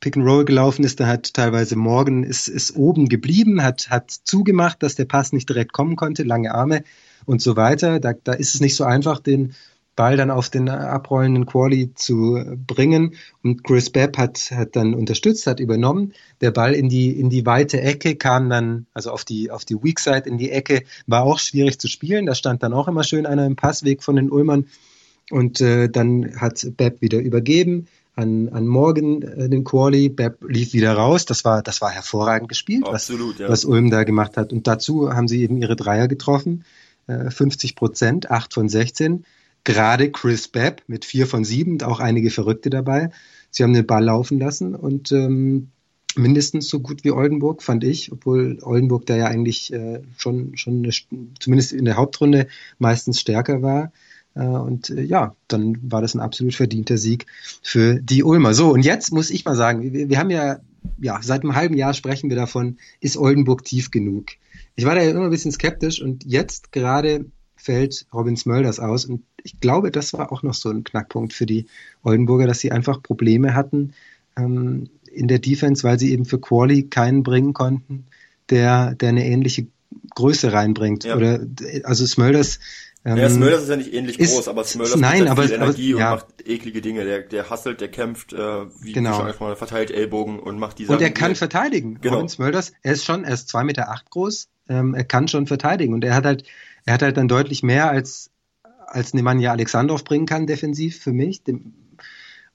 Pick 0.00 0.16
and 0.16 0.26
Roll 0.26 0.46
gelaufen 0.46 0.84
ist, 0.84 0.98
da 0.98 1.06
hat 1.06 1.34
teilweise 1.34 1.76
Morgan 1.76 2.24
ist, 2.24 2.48
ist 2.48 2.74
oben 2.74 3.08
geblieben, 3.08 3.62
hat, 3.62 3.90
hat 3.90 4.10
zugemacht, 4.10 4.82
dass 4.82 4.94
der 4.94 5.04
Pass 5.04 5.32
nicht 5.32 5.48
direkt 5.48 5.72
kommen 5.72 5.96
konnte, 5.96 6.22
lange 6.22 6.54
Arme 6.54 6.84
und 7.26 7.42
so 7.42 7.56
weiter. 7.56 8.00
Da, 8.00 8.14
da 8.14 8.32
ist 8.32 8.54
es 8.54 8.60
nicht 8.60 8.76
so 8.76 8.84
einfach, 8.84 9.20
den 9.20 9.54
Ball 9.96 10.16
dann 10.16 10.30
auf 10.30 10.48
den 10.48 10.70
abrollenden 10.70 11.44
Quali 11.44 11.92
zu 11.94 12.42
bringen. 12.66 13.16
Und 13.42 13.62
Chris 13.62 13.90
Bepp 13.90 14.16
hat, 14.16 14.50
hat 14.52 14.74
dann 14.74 14.94
unterstützt, 14.94 15.46
hat 15.46 15.60
übernommen. 15.60 16.14
Der 16.40 16.50
Ball 16.50 16.72
in 16.72 16.88
die, 16.88 17.10
in 17.10 17.28
die 17.28 17.44
weite 17.44 17.82
Ecke 17.82 18.16
kam 18.16 18.48
dann, 18.48 18.86
also 18.94 19.10
auf 19.10 19.26
die, 19.26 19.50
auf 19.50 19.66
die 19.66 19.82
Weak 19.82 20.00
Side 20.00 20.22
in 20.24 20.38
die 20.38 20.50
Ecke, 20.50 20.84
war 21.06 21.24
auch 21.24 21.38
schwierig 21.38 21.78
zu 21.78 21.88
spielen. 21.88 22.24
Da 22.24 22.34
stand 22.34 22.62
dann 22.62 22.72
auch 22.72 22.88
immer 22.88 23.04
schön 23.04 23.26
einer 23.26 23.44
im 23.44 23.56
Passweg 23.56 24.02
von 24.02 24.16
den 24.16 24.30
Ulmern. 24.30 24.66
Und 25.30 25.60
äh, 25.60 25.90
dann 25.90 26.40
hat 26.40 26.66
Bepp 26.78 27.02
wieder 27.02 27.18
übergeben 27.18 27.86
an, 28.16 28.48
an 28.50 28.66
Morgan 28.66 29.22
äh, 29.22 29.48
den 29.48 29.64
Quali. 29.64 30.08
Bepp 30.08 30.44
lief 30.48 30.72
wieder 30.72 30.92
raus. 30.94 31.24
Das 31.24 31.44
war, 31.44 31.62
das 31.62 31.80
war 31.80 31.90
hervorragend 31.90 32.48
gespielt, 32.48 32.86
Absolut, 32.86 33.34
was, 33.34 33.40
ja. 33.40 33.48
was 33.48 33.64
Ulm 33.64 33.90
da 33.90 34.04
gemacht 34.04 34.36
hat. 34.36 34.52
Und 34.52 34.66
dazu 34.66 35.12
haben 35.12 35.28
sie 35.28 35.42
eben 35.42 35.56
ihre 35.60 35.76
Dreier 35.76 36.08
getroffen. 36.08 36.64
Äh, 37.06 37.30
50 37.30 37.76
Prozent, 37.76 38.30
8 38.30 38.54
von 38.54 38.68
16. 38.68 39.24
Gerade 39.64 40.10
Chris 40.10 40.48
Bepp 40.48 40.82
mit 40.86 41.04
4 41.04 41.26
von 41.26 41.44
7, 41.44 41.82
auch 41.82 42.00
einige 42.00 42.30
Verrückte 42.30 42.70
dabei. 42.70 43.10
Sie 43.50 43.62
haben 43.62 43.74
den 43.74 43.86
Ball 43.86 44.04
laufen 44.04 44.38
lassen 44.38 44.74
und 44.74 45.12
ähm, 45.12 45.68
mindestens 46.16 46.68
so 46.68 46.80
gut 46.80 47.04
wie 47.04 47.10
Oldenburg, 47.10 47.62
fand 47.62 47.84
ich, 47.84 48.12
obwohl 48.12 48.58
Oldenburg 48.62 49.06
da 49.06 49.16
ja 49.16 49.26
eigentlich 49.26 49.72
äh, 49.72 50.02
schon, 50.16 50.56
schon 50.56 50.82
eine, 50.82 50.92
zumindest 51.38 51.72
in 51.72 51.84
der 51.84 51.96
Hauptrunde 51.96 52.46
meistens 52.78 53.20
stärker 53.20 53.62
war. 53.62 53.92
Äh, 54.34 54.40
und 54.40 54.90
äh, 54.90 55.02
ja, 55.02 55.34
dann 55.48 55.78
war 55.82 56.00
das 56.00 56.14
ein 56.14 56.20
absolut 56.20 56.54
verdienter 56.54 56.98
Sieg 56.98 57.26
für 57.62 57.94
die 57.94 58.22
Ulmer. 58.22 58.54
So, 58.54 58.72
und 58.72 58.84
jetzt 58.84 59.12
muss 59.12 59.30
ich 59.30 59.44
mal 59.44 59.56
sagen, 59.56 59.92
wir, 59.92 60.08
wir 60.08 60.18
haben 60.18 60.30
ja, 60.30 60.60
ja, 61.00 61.20
seit 61.22 61.42
einem 61.42 61.54
halben 61.54 61.76
Jahr 61.76 61.94
sprechen 61.94 62.30
wir 62.30 62.36
davon, 62.36 62.78
ist 63.00 63.16
Oldenburg 63.16 63.64
tief 63.64 63.90
genug? 63.90 64.26
Ich 64.76 64.84
war 64.84 64.94
da 64.94 65.02
ja 65.02 65.10
immer 65.10 65.24
ein 65.24 65.30
bisschen 65.30 65.52
skeptisch 65.52 66.00
und 66.00 66.24
jetzt 66.24 66.72
gerade 66.72 67.26
fällt 67.56 68.06
Robin 68.14 68.36
Smölders 68.36 68.80
aus 68.80 69.04
und 69.04 69.22
ich 69.42 69.60
glaube, 69.60 69.90
das 69.90 70.12
war 70.12 70.32
auch 70.32 70.42
noch 70.42 70.54
so 70.54 70.70
ein 70.70 70.84
Knackpunkt 70.84 71.32
für 71.32 71.46
die 71.46 71.66
Oldenburger, 72.02 72.46
dass 72.46 72.60
sie 72.60 72.72
einfach 72.72 73.02
Probleme 73.02 73.54
hatten 73.54 73.92
ähm, 74.36 74.88
in 75.12 75.28
der 75.28 75.38
Defense, 75.38 75.82
weil 75.82 75.98
sie 75.98 76.12
eben 76.12 76.24
für 76.24 76.40
Quali 76.40 76.84
keinen 76.84 77.22
bringen 77.22 77.52
konnten, 77.52 78.06
der, 78.48 78.94
der 78.94 79.10
eine 79.10 79.26
ähnliche 79.26 79.66
Größe 80.14 80.52
reinbringt. 80.52 81.04
Ja. 81.04 81.16
Oder 81.16 81.46
also 81.84 82.06
Smölders 82.06 82.60
ähm, 83.04 83.16
ja, 83.16 83.30
Smölders 83.30 83.62
ist 83.62 83.68
ja 83.70 83.76
nicht 83.76 83.94
ähnlich 83.94 84.18
ist, 84.18 84.34
groß, 84.34 84.48
aber 84.48 84.64
Smölders 84.64 84.96
nein, 84.96 85.22
hat 85.22 85.30
aber, 85.30 85.44
viel 85.44 85.52
Energie 85.52 85.94
aber, 85.94 86.00
ja. 86.00 86.12
und 86.12 86.20
macht 86.20 86.48
eklige 86.48 86.80
Dinge. 86.82 87.04
Der, 87.04 87.20
der 87.20 87.48
hasselt, 87.48 87.80
der 87.80 87.88
kämpft, 87.88 88.32
äh, 88.32 88.38
wie 88.82 88.92
genau. 88.92 89.26
schon 89.30 89.34
mal 89.40 89.56
verteilt 89.56 89.90
Ellbogen 89.90 90.38
und 90.38 90.58
macht 90.58 90.78
die 90.78 90.84
Sachen. 90.84 90.96
Und 90.96 91.02
er 91.02 91.10
kann 91.10 91.34
verteidigen. 91.34 91.98
Genau. 92.00 92.16
Robin 92.16 92.28
Smölders, 92.28 92.72
er 92.82 92.92
ist 92.92 93.04
schon, 93.04 93.24
er 93.24 93.34
ist 93.34 93.48
zwei 93.48 93.64
Meter 93.64 93.90
acht 93.90 94.10
groß, 94.10 94.48
ähm, 94.68 94.94
er 94.94 95.04
kann 95.04 95.28
schon 95.28 95.46
verteidigen 95.46 95.94
und 95.94 96.04
er 96.04 96.14
hat 96.14 96.26
halt, 96.26 96.44
er 96.84 96.94
hat 96.94 97.02
halt 97.02 97.16
dann 97.16 97.28
deutlich 97.28 97.62
mehr 97.62 97.90
als 97.90 98.30
als 98.90 99.14
Nemanja 99.14 99.52
Alexandrov 99.52 100.04
bringen 100.04 100.26
kann 100.26 100.46
defensiv 100.46 101.00
für 101.00 101.12
mich. 101.12 101.44
Dem, 101.44 101.74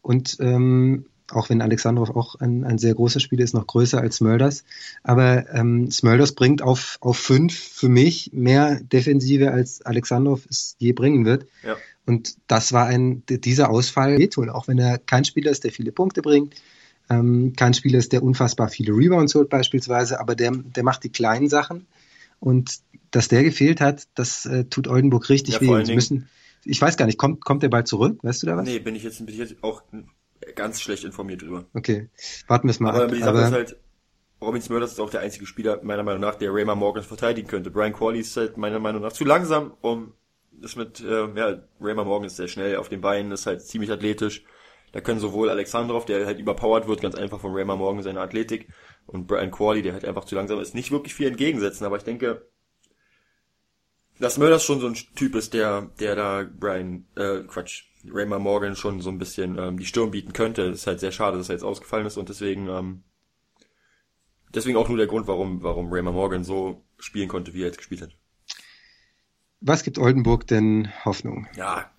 und 0.01 0.37
ähm, 0.39 1.05
auch 1.31 1.49
wenn 1.49 1.61
Alexandrov 1.61 2.11
auch 2.11 2.35
ein, 2.35 2.63
ein 2.63 2.77
sehr 2.77 2.93
großer 2.93 3.19
Spieler 3.19 3.43
ist, 3.43 3.53
noch 3.53 3.67
größer 3.67 3.99
als 3.99 4.17
Smulders. 4.17 4.63
Aber 5.03 5.49
ähm, 5.53 5.89
Smulders 5.89 6.33
bringt 6.33 6.61
auf, 6.61 6.97
auf 7.01 7.17
fünf 7.17 7.57
für 7.57 7.89
mich 7.89 8.31
mehr 8.33 8.79
Defensive, 8.81 9.51
als 9.51 9.81
Alexandrov 9.81 10.45
es 10.49 10.75
je 10.77 10.93
bringen 10.93 11.25
wird. 11.25 11.47
Ja. 11.63 11.75
Und 12.05 12.35
das 12.47 12.73
war 12.73 12.85
ein, 12.85 13.23
dieser 13.27 13.69
Ausfall 13.69 14.19
wehtun, 14.19 14.49
auch 14.49 14.67
wenn 14.67 14.77
er 14.77 14.99
kein 14.99 15.25
Spieler 15.25 15.49
ist, 15.51 15.63
der 15.63 15.71
viele 15.71 15.91
Punkte 15.91 16.21
bringt, 16.21 16.53
ähm, 17.09 17.53
kein 17.55 17.73
Spieler 17.73 17.99
ist, 17.99 18.11
der 18.13 18.23
unfassbar 18.23 18.69
viele 18.69 18.93
Rebounds 18.93 19.33
holt 19.35 19.49
beispielsweise, 19.49 20.19
aber 20.19 20.35
der, 20.35 20.51
der 20.51 20.83
macht 20.83 21.03
die 21.03 21.11
kleinen 21.11 21.49
Sachen. 21.49 21.87
Und 22.39 22.79
dass 23.11 23.27
der 23.27 23.43
gefehlt 23.43 23.81
hat, 23.81 24.07
das 24.13 24.45
äh, 24.45 24.65
tut 24.65 24.87
Oldenburg 24.87 25.29
richtig 25.29 25.55
ja, 25.55 25.61
weh. 25.61 25.93
Müssen, 25.93 26.27
ich 26.63 26.81
weiß 26.81 26.97
gar 26.97 27.05
nicht, 27.05 27.17
kommt, 27.17 27.43
kommt 27.43 27.63
der 27.63 27.69
bald 27.69 27.87
zurück? 27.87 28.19
Weißt 28.23 28.43
du 28.43 28.47
da 28.47 28.57
was? 28.57 28.65
Nee, 28.65 28.79
bin 28.79 28.95
ich 28.95 29.03
jetzt, 29.03 29.19
bin 29.19 29.33
ich 29.33 29.37
jetzt 29.37 29.55
auch 29.63 29.83
ganz 30.55 30.81
schlecht 30.81 31.03
informiert 31.03 31.41
drüber. 31.41 31.65
Okay, 31.73 32.09
warten 32.47 32.67
wir 32.67 32.71
es 32.71 32.79
mal 32.79 32.93
aber 32.93 33.05
ab. 33.05 33.11
Die 33.11 33.19
Sache 33.19 33.29
aber 33.29 33.45
ist 33.45 33.51
halt, 33.51 33.77
Robin 34.41 34.61
Smörders 34.61 34.93
ist 34.93 34.99
auch 34.99 35.09
der 35.09 35.21
einzige 35.21 35.45
Spieler, 35.45 35.79
meiner 35.83 36.03
Meinung 36.03 36.21
nach, 36.21 36.35
der 36.35 36.53
Raymond 36.53 36.79
Morgan 36.79 37.03
verteidigen 37.03 37.47
könnte. 37.47 37.71
Brian 37.71 37.93
Qualley 37.93 38.19
ist 38.19 38.35
halt 38.37 38.57
meiner 38.57 38.79
Meinung 38.79 39.01
nach 39.01 39.13
zu 39.13 39.25
langsam, 39.25 39.73
um 39.81 40.13
das 40.51 40.75
mit, 40.75 41.01
äh, 41.01 41.27
ja, 41.35 41.61
Raymond 41.81 42.07
Morgan 42.07 42.27
ist 42.27 42.37
sehr 42.37 42.47
schnell 42.47 42.77
auf 42.77 42.89
den 42.89 43.01
Beinen, 43.01 43.31
ist 43.31 43.45
halt 43.45 43.61
ziemlich 43.61 43.91
athletisch. 43.91 44.43
Da 44.91 45.01
können 45.01 45.19
sowohl 45.19 45.49
Alexandrov, 45.49 46.05
der 46.05 46.25
halt 46.25 46.39
überpowered 46.39 46.87
wird, 46.87 47.01
ganz 47.01 47.15
einfach 47.15 47.41
von 47.41 47.53
Raymond 47.53 47.79
Morgan 47.79 48.03
seine 48.03 48.21
Athletik, 48.21 48.69
und 49.07 49.27
Brian 49.27 49.51
Qualley, 49.51 49.81
der 49.81 49.93
halt 49.93 50.05
einfach 50.05 50.25
zu 50.25 50.35
langsam 50.35 50.59
ist, 50.59 50.73
nicht 50.73 50.91
wirklich 50.91 51.13
viel 51.13 51.27
entgegensetzen. 51.27 51.85
Aber 51.85 51.97
ich 51.97 52.03
denke, 52.03 52.47
dass 54.19 54.37
Mölders 54.37 54.63
schon 54.63 54.79
so 54.79 54.87
ein 54.87 54.95
Typ 55.15 55.35
ist, 55.35 55.53
der, 55.53 55.91
der 55.99 56.15
da 56.15 56.45
Brian, 56.49 57.05
äh, 57.15 57.41
Quatsch, 57.41 57.83
Raymond 58.11 58.43
Morgan 58.43 58.75
schon 58.75 59.01
so 59.01 59.09
ein 59.09 59.17
bisschen 59.17 59.57
ähm, 59.57 59.79
die 59.79 59.85
Stirn 59.85 60.11
bieten 60.11 60.33
könnte. 60.33 60.63
Ist 60.63 60.87
halt 60.87 60.99
sehr 60.99 61.11
schade, 61.11 61.37
dass 61.37 61.49
er 61.49 61.55
jetzt 61.55 61.63
ausgefallen 61.63 62.05
ist 62.05 62.17
und 62.17 62.29
deswegen, 62.29 62.67
ähm, 62.69 63.03
deswegen 64.53 64.77
auch 64.77 64.87
nur 64.87 64.97
der 64.97 65.07
Grund, 65.07 65.27
warum, 65.27 65.63
warum 65.63 65.91
Raymond 65.91 66.15
Morgan 66.15 66.43
so 66.43 66.83
spielen 66.97 67.27
konnte, 67.27 67.53
wie 67.53 67.61
er 67.61 67.67
jetzt 67.67 67.77
gespielt 67.77 68.01
hat. 68.01 68.15
Was 69.61 69.83
gibt 69.83 69.97
Oldenburg 69.97 70.47
denn 70.47 70.89
Hoffnung? 71.05 71.47
Ja, 71.55 71.89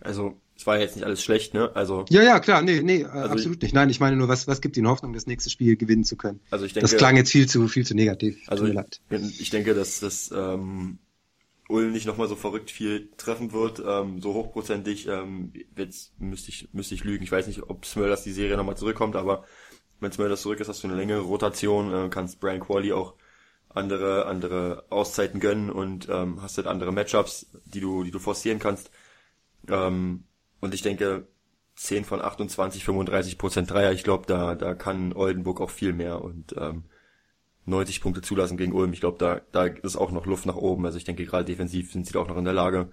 also 0.00 0.40
es 0.60 0.66
war 0.66 0.78
jetzt 0.78 0.94
nicht 0.94 1.04
alles 1.04 1.22
schlecht, 1.22 1.54
ne? 1.54 1.74
Also 1.74 2.04
ja, 2.10 2.22
ja, 2.22 2.38
klar, 2.38 2.60
nee, 2.60 2.82
nee, 2.82 3.04
also 3.04 3.30
absolut 3.30 3.56
ich, 3.56 3.62
nicht. 3.62 3.74
Nein, 3.74 3.88
ich 3.88 3.98
meine 3.98 4.16
nur, 4.16 4.28
was, 4.28 4.46
was 4.46 4.60
gibt 4.60 4.76
Ihnen 4.76 4.88
Hoffnung, 4.88 5.14
das 5.14 5.26
nächste 5.26 5.48
Spiel 5.48 5.76
gewinnen 5.76 6.04
zu 6.04 6.16
können? 6.16 6.40
Also 6.50 6.66
ich 6.66 6.74
denke, 6.74 6.88
das 6.88 6.98
klang 6.98 7.16
jetzt 7.16 7.32
viel 7.32 7.48
zu, 7.48 7.66
viel 7.66 7.86
zu 7.86 7.94
negativ. 7.94 8.38
Also 8.46 8.66
ich, 8.66 9.40
ich, 9.40 9.48
denke, 9.48 9.74
dass 9.74 10.00
das 10.00 10.30
ähm, 10.36 10.98
Ulm 11.70 11.92
nicht 11.92 12.06
nochmal 12.06 12.28
so 12.28 12.36
verrückt 12.36 12.70
viel 12.70 13.10
treffen 13.16 13.52
wird, 13.52 13.82
ähm, 13.86 14.20
so 14.20 14.34
hochprozentig. 14.34 15.06
Ähm, 15.08 15.52
jetzt 15.76 16.18
müsste 16.20 16.50
ich, 16.50 16.68
müsste 16.72 16.94
ich 16.94 17.04
lügen. 17.04 17.24
Ich 17.24 17.32
weiß 17.32 17.46
nicht, 17.46 17.62
ob 17.62 17.84
Smölders 17.86 18.24
die 18.24 18.32
Serie 18.32 18.56
nochmal 18.56 18.76
zurückkommt, 18.76 19.16
aber 19.16 19.44
wenn 20.00 20.12
Smölders 20.12 20.42
zurück 20.42 20.60
ist, 20.60 20.68
hast 20.68 20.82
du 20.82 20.88
eine 20.88 20.96
längere 20.96 21.20
Rotation, 21.20 21.92
äh, 21.92 22.08
kannst 22.10 22.40
Brian 22.40 22.60
Qualley 22.60 22.92
auch 22.92 23.14
andere 23.68 24.26
andere 24.26 24.84
Auszeiten 24.90 25.40
gönnen 25.40 25.70
und 25.70 26.08
ähm, 26.08 26.42
hast 26.42 26.56
halt 26.56 26.66
andere 26.66 26.92
Matchups, 26.92 27.50
die 27.66 27.80
du 27.80 28.02
die 28.04 28.10
du 28.10 28.18
forcieren 28.18 28.58
kannst. 28.58 28.90
Ähm, 29.68 30.24
und 30.60 30.74
ich 30.74 30.82
denke, 30.82 31.28
10 31.76 32.04
von 32.04 32.20
28, 32.20 32.84
35 32.84 33.38
Prozent 33.38 33.70
Dreier, 33.70 33.92
ich 33.92 34.04
glaube, 34.04 34.26
da, 34.26 34.54
da 34.54 34.74
kann 34.74 35.12
Oldenburg 35.14 35.60
auch 35.60 35.70
viel 35.70 35.92
mehr 35.92 36.22
und 36.22 36.54
ähm, 36.58 36.84
90 37.70 38.00
Punkte 38.00 38.20
zulassen 38.22 38.56
gegen 38.56 38.72
Ulm. 38.72 38.92
Ich 38.92 39.00
glaube, 39.00 39.18
da, 39.18 39.40
da 39.52 39.64
ist 39.64 39.96
auch 39.96 40.12
noch 40.12 40.26
Luft 40.26 40.46
nach 40.46 40.56
oben. 40.56 40.84
Also 40.84 40.98
ich 40.98 41.04
denke, 41.04 41.24
gerade 41.24 41.44
defensiv 41.44 41.92
sind 41.92 42.06
sie 42.06 42.12
da 42.12 42.20
auch 42.20 42.28
noch 42.28 42.36
in 42.36 42.44
der 42.44 42.52
Lage, 42.52 42.90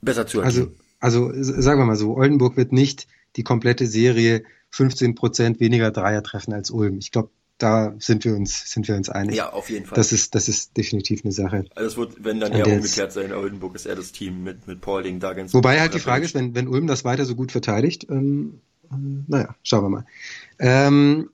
besser 0.00 0.26
zu 0.26 0.42
agieren. 0.42 0.76
Also, 1.00 1.26
also 1.26 1.60
sagen 1.60 1.80
wir 1.80 1.86
mal 1.86 1.96
so, 1.96 2.16
Oldenburg 2.16 2.56
wird 2.56 2.72
nicht 2.72 3.06
die 3.36 3.44
komplette 3.44 3.86
Serie 3.86 4.44
15 4.70 5.14
Prozent 5.14 5.60
weniger 5.60 5.90
Dreier 5.90 6.22
treffen 6.22 6.52
als 6.52 6.70
Ulm. 6.70 6.98
Ich 6.98 7.12
glaube, 7.12 7.30
da 7.58 7.94
sind 7.98 8.24
wir 8.24 8.34
uns, 8.36 8.70
sind 8.70 8.86
wir 8.86 8.94
uns 8.94 9.08
einig. 9.08 9.36
Ja, 9.36 9.52
auf 9.52 9.68
jeden 9.68 9.84
Fall. 9.84 9.96
Das 9.96 10.12
ist, 10.12 10.34
das 10.34 10.48
ist 10.48 10.76
definitiv 10.76 11.24
eine 11.24 11.32
Sache. 11.32 11.64
Also 11.74 11.88
es 11.88 11.96
wird, 11.96 12.24
wenn 12.24 12.38
dann 12.38 12.52
eher 12.52 12.66
umgekehrt 12.66 13.12
sein, 13.12 13.32
Oldenburg 13.32 13.74
ist 13.74 13.86
eher 13.86 13.96
das 13.96 14.12
Team 14.12 14.44
mit, 14.44 14.66
mit 14.68 14.80
Paulding 14.80 15.18
da 15.18 15.32
ganz 15.32 15.52
Wobei 15.54 15.80
halt 15.80 15.94
die 15.94 15.98
Frage 15.98 16.24
ist, 16.24 16.34
wenn, 16.34 16.54
wenn 16.54 16.68
Ulm 16.68 16.86
das 16.86 17.04
weiter 17.04 17.24
so 17.24 17.34
gut 17.34 17.50
verteidigt, 17.50 18.06
ähm, 18.10 18.60
ähm, 18.92 19.24
naja, 19.26 19.56
schauen 19.62 19.84
wir 19.84 19.88
mal. 19.88 20.06
Ähm, 20.60 21.30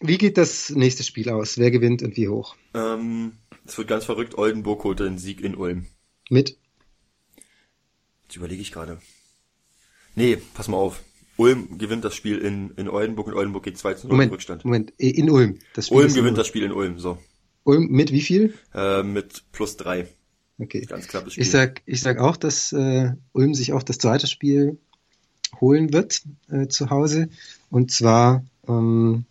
wie 0.00 0.18
geht 0.18 0.38
das 0.38 0.70
nächste 0.70 1.02
Spiel 1.02 1.30
aus? 1.30 1.58
Wer 1.58 1.70
gewinnt 1.70 2.02
und 2.02 2.16
wie 2.16 2.28
hoch? 2.28 2.56
Ähm, 2.74 3.32
es 3.66 3.76
wird 3.76 3.88
ganz 3.88 4.04
verrückt. 4.04 4.36
Oldenburg 4.36 4.84
holt 4.84 5.00
den 5.00 5.18
Sieg 5.18 5.40
in 5.40 5.54
Ulm. 5.54 5.86
Mit? 6.30 6.56
Jetzt 8.24 8.36
überlege 8.36 8.62
ich 8.62 8.72
gerade. 8.72 9.00
Nee, 10.14 10.38
pass 10.54 10.68
mal 10.68 10.76
auf. 10.76 11.02
Ulm 11.36 11.78
gewinnt 11.78 12.04
das 12.04 12.14
Spiel 12.14 12.38
in, 12.38 12.70
in 12.76 12.88
Oldenburg 12.88 13.28
und 13.28 13.34
Oldenburg 13.34 13.62
geht 13.62 13.78
2 13.78 13.94
zu 13.94 14.06
0 14.08 14.14
Moment, 14.14 14.32
Rückstand. 14.32 14.64
Moment, 14.64 14.92
in 14.98 15.30
Ulm. 15.30 15.58
Das 15.74 15.86
Spiel 15.86 15.98
Ulm 15.98 16.08
gewinnt 16.08 16.26
Ulm. 16.26 16.34
das 16.34 16.46
Spiel 16.48 16.64
in 16.64 16.72
Ulm, 16.72 16.98
so. 16.98 17.18
Ulm 17.62 17.86
mit 17.88 18.12
wie 18.12 18.20
viel? 18.20 18.54
Äh, 18.74 19.02
mit 19.02 19.44
plus 19.52 19.76
drei. 19.76 20.08
Okay. 20.58 20.80
Ganz 20.86 21.06
knappes 21.06 21.34
Spiel. 21.34 21.44
Ich 21.44 21.50
sag, 21.50 21.82
ich 21.86 22.00
sag 22.00 22.18
auch, 22.18 22.36
dass 22.36 22.72
äh, 22.72 23.12
Ulm 23.32 23.54
sich 23.54 23.72
auch 23.72 23.84
das 23.84 23.98
zweite 23.98 24.26
Spiel 24.26 24.78
holen 25.60 25.92
wird 25.92 26.22
äh, 26.50 26.66
zu 26.66 26.90
Hause. 26.90 27.28
Und 27.70 27.92
zwar, 27.92 28.44
ähm, 28.66 29.24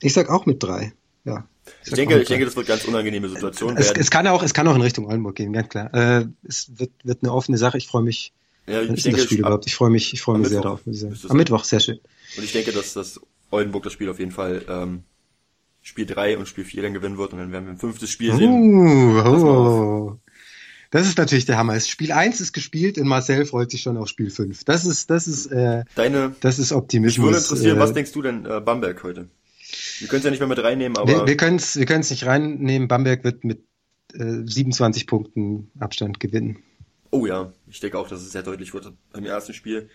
ich 0.00 0.12
sag 0.12 0.28
auch 0.30 0.46
mit 0.46 0.62
drei. 0.62 0.92
Ja. 1.24 1.46
Ich, 1.82 1.88
ich 1.88 1.94
denke, 1.94 2.20
ich 2.20 2.28
denke, 2.28 2.44
das 2.44 2.56
wird 2.56 2.66
ganz 2.66 2.84
unangenehme 2.84 3.28
Situation 3.28 3.76
es, 3.76 3.86
werden. 3.86 4.00
Es 4.00 4.10
kann 4.10 4.26
auch, 4.26 4.42
es 4.42 4.54
kann 4.54 4.66
auch 4.66 4.74
in 4.74 4.82
Richtung 4.82 5.06
Oldenburg 5.06 5.36
gehen, 5.36 5.52
ganz 5.52 5.68
klar. 5.68 5.92
Äh, 5.94 6.26
es 6.46 6.72
wird, 6.76 6.90
wird 7.04 7.22
eine 7.22 7.32
offene 7.32 7.58
Sache. 7.58 7.78
Ich 7.78 7.86
freue 7.86 8.02
mich 8.02 8.32
ja, 8.66 8.82
ich 8.82 9.02
denke, 9.02 9.18
das 9.18 9.26
Spiel 9.26 9.40
überhaupt? 9.40 9.66
Ich 9.66 9.74
freue 9.74 9.90
mich, 9.90 10.12
ich 10.12 10.22
freue 10.22 10.38
mich 10.38 10.48
sehr 10.48 10.60
drauf, 10.60 10.86
muss 10.86 10.96
ich 10.96 11.02
sagen. 11.02 11.16
Am 11.28 11.36
Mittwoch, 11.36 11.64
sehr 11.64 11.80
schön. 11.80 11.98
Und 12.36 12.44
ich 12.44 12.52
denke, 12.52 12.72
dass 12.72 12.92
das 12.92 13.20
Oldenburg 13.50 13.82
das 13.82 13.92
Spiel 13.92 14.08
auf 14.08 14.18
jeden 14.18 14.30
Fall 14.30 14.64
ähm, 14.68 15.02
Spiel 15.82 16.06
3 16.06 16.38
und 16.38 16.46
Spiel 16.46 16.64
4 16.64 16.82
dann 16.82 16.94
gewinnen 16.94 17.18
wird 17.18 17.32
und 17.32 17.38
dann 17.38 17.52
werden 17.52 17.64
wir 17.64 17.72
ein 17.72 17.78
fünftes 17.78 18.10
Spiel 18.10 18.34
sehen. 18.36 18.52
Uh, 18.52 19.22
oh. 19.24 20.16
Das 20.92 21.06
ist 21.06 21.18
natürlich 21.18 21.46
der 21.46 21.56
Hammer. 21.56 21.78
Spiel 21.80 22.12
1 22.12 22.40
ist 22.40 22.52
gespielt 22.52 22.98
und 22.98 23.08
Marcel 23.08 23.44
freut 23.46 23.70
sich 23.70 23.82
schon 23.82 23.96
auf 23.96 24.08
Spiel 24.08 24.30
5. 24.30 24.64
Das 24.64 24.84
ist, 24.84 25.10
das 25.10 25.26
ist, 25.26 25.46
äh, 25.46 25.84
Deine, 25.94 26.34
das 26.40 26.58
ist 26.58 26.72
Optimismus. 26.72 27.16
Mich 27.16 27.24
würde 27.24 27.38
interessieren, 27.38 27.76
äh, 27.76 27.80
was 27.80 27.92
denkst 27.92 28.12
du 28.12 28.22
denn 28.22 28.44
äh, 28.44 28.60
Bamberg 28.60 29.02
heute? 29.02 29.28
Wir 30.00 30.08
können 30.08 30.18
es 30.20 30.24
ja 30.24 30.30
nicht 30.30 30.40
mehr 30.40 30.48
mit 30.48 30.62
reinnehmen, 30.62 30.96
aber. 30.96 31.08
Wir, 31.08 31.26
wir 31.26 31.36
können 31.36 31.56
es 31.56 31.76
wir 31.76 31.86
können's 31.86 32.10
nicht 32.10 32.26
reinnehmen. 32.26 32.88
Bamberg 32.88 33.22
wird 33.22 33.44
mit 33.44 33.64
äh, 34.14 34.42
27 34.44 35.06
Punkten 35.06 35.70
Abstand 35.78 36.20
gewinnen. 36.20 36.58
Oh 37.10 37.26
ja, 37.26 37.52
ich 37.68 37.80
denke 37.80 37.98
auch, 37.98 38.08
dass 38.08 38.20
es 38.20 38.32
sehr 38.32 38.42
deutlich 38.42 38.72
wird 38.72 38.92
im 39.14 39.24
ersten 39.24 39.52
Spiel. 39.52 39.88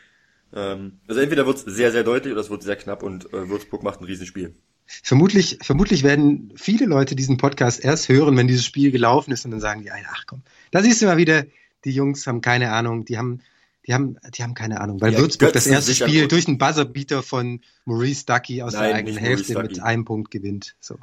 Ähm, 0.54 1.00
also 1.08 1.22
entweder 1.22 1.46
wird 1.46 1.58
es 1.58 1.64
sehr, 1.64 1.92
sehr 1.92 2.04
deutlich 2.04 2.32
oder 2.32 2.42
es 2.42 2.50
wird 2.50 2.64
sehr 2.64 2.76
knapp 2.76 3.04
und 3.04 3.34
äh, 3.34 3.50
Würzburg 3.50 3.84
macht 3.84 4.02
ein 4.02 4.06
Riesenspiel. 4.06 4.54
Vermutlich, 4.86 5.58
vermutlich 5.62 6.04
werden 6.04 6.54
viele 6.56 6.86
Leute 6.86 7.16
diesen 7.16 7.38
Podcast 7.38 7.84
erst 7.84 8.08
hören, 8.08 8.38
wenn 8.38 8.48
dieses 8.48 8.66
Spiel 8.66 8.92
gelaufen 8.92 9.32
ist 9.32 9.44
und 9.44 9.52
dann 9.52 9.60
sagen 9.60 9.82
die, 9.82 9.92
ach 9.92 10.26
komm, 10.28 10.44
da 10.72 10.84
siehst 10.84 11.02
du 11.02 11.08
mal 11.08 11.18
wieder, 11.18 11.46
die 11.86 11.92
Jungs 11.92 12.28
haben 12.28 12.42
keine 12.42 12.72
Ahnung, 12.72 13.06
die 13.06 13.18
haben, 13.18 13.42
die 13.88 13.94
haben, 13.94 14.18
die 14.36 14.44
haben 14.44 14.54
keine 14.54 14.82
Ahnung, 14.82 15.00
weil 15.02 15.14
ja, 15.14 15.20
Würzburg 15.20 15.54
das 15.54 15.68
erste 15.68 15.94
Spiel 15.94 16.22
gut. 16.22 16.32
durch 16.32 16.48
einen 16.48 16.58
Buzzerbeater 16.58 17.22
von 17.22 17.62
Maurice 17.86 18.26
Ducky 18.26 18.62
aus 18.62 18.74
Nein, 18.74 18.84
der 18.84 18.96
eigenen 18.96 19.18
Hälfte 19.18 19.62
mit 19.62 19.82
einem 19.82 20.06
Punkt 20.06 20.32
gewinnt. 20.32 20.76
So. 20.80 20.98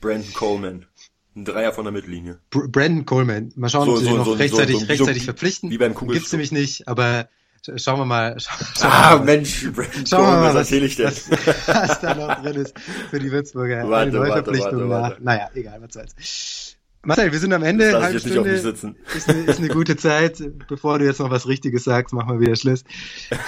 Brandon 0.00 0.32
Coleman. 0.32 0.86
Ein 1.34 1.44
Dreier 1.44 1.72
von 1.72 1.84
der 1.84 1.92
Mittellinie. 1.92 2.38
Brandon 2.50 3.04
Coleman. 3.04 3.52
Mal 3.56 3.68
schauen, 3.68 3.86
so, 3.86 3.92
ob 3.92 3.98
sie 3.98 4.04
so, 4.04 4.16
noch 4.16 4.24
so, 4.24 4.32
rechtzeitig, 4.32 4.78
so, 4.78 4.86
rechtzeitig 4.86 5.24
verpflichten. 5.24 5.70
Wie 5.70 5.78
beim 5.78 5.94
Kugel 5.94 6.14
Gibt's 6.14 6.32
nämlich 6.32 6.52
nicht, 6.52 6.86
aber 6.86 7.28
schauen 7.76 7.98
wir 7.98 8.04
mal. 8.04 8.36
Schau, 8.38 8.64
schau 8.76 8.88
ah, 8.88 9.16
mal. 9.16 9.24
Mensch, 9.24 9.70
Brandon 9.72 10.06
schauen 10.06 10.24
Coleman, 10.24 10.42
wir 10.42 10.48
mal, 10.48 10.54
was, 10.54 10.70
ich 10.70 10.96
denn? 10.96 11.06
Was, 11.06 11.30
was 11.66 12.00
da 12.00 12.14
noch 12.14 12.42
drin 12.42 12.56
ist 12.56 12.78
für 13.10 13.18
die 13.18 13.32
Würzburger. 13.32 13.88
Warte, 13.88 14.10
Eine 14.10 14.18
Neuverpflichtung 14.18 14.88
warte, 14.88 14.88
warte, 14.88 15.14
nach. 15.14 15.20
Naja, 15.20 15.50
egal, 15.54 15.82
was 15.82 15.92
soll's. 15.92 16.67
Marcel, 17.08 17.32
wir 17.32 17.38
sind 17.38 17.54
am 17.54 17.62
Ende. 17.62 17.90
Das 17.90 18.02
halbe 18.02 18.20
Stunde 18.20 18.50
ist 18.50 18.84
eine, 19.30 19.44
ist 19.46 19.58
eine 19.58 19.68
gute 19.68 19.96
Zeit. 19.96 20.42
Bevor 20.68 20.98
du 20.98 21.06
jetzt 21.06 21.20
noch 21.20 21.30
was 21.30 21.48
Richtiges 21.48 21.84
sagst, 21.84 22.12
machen 22.12 22.34
wir 22.34 22.40
wieder 22.40 22.54
Schluss. 22.54 22.84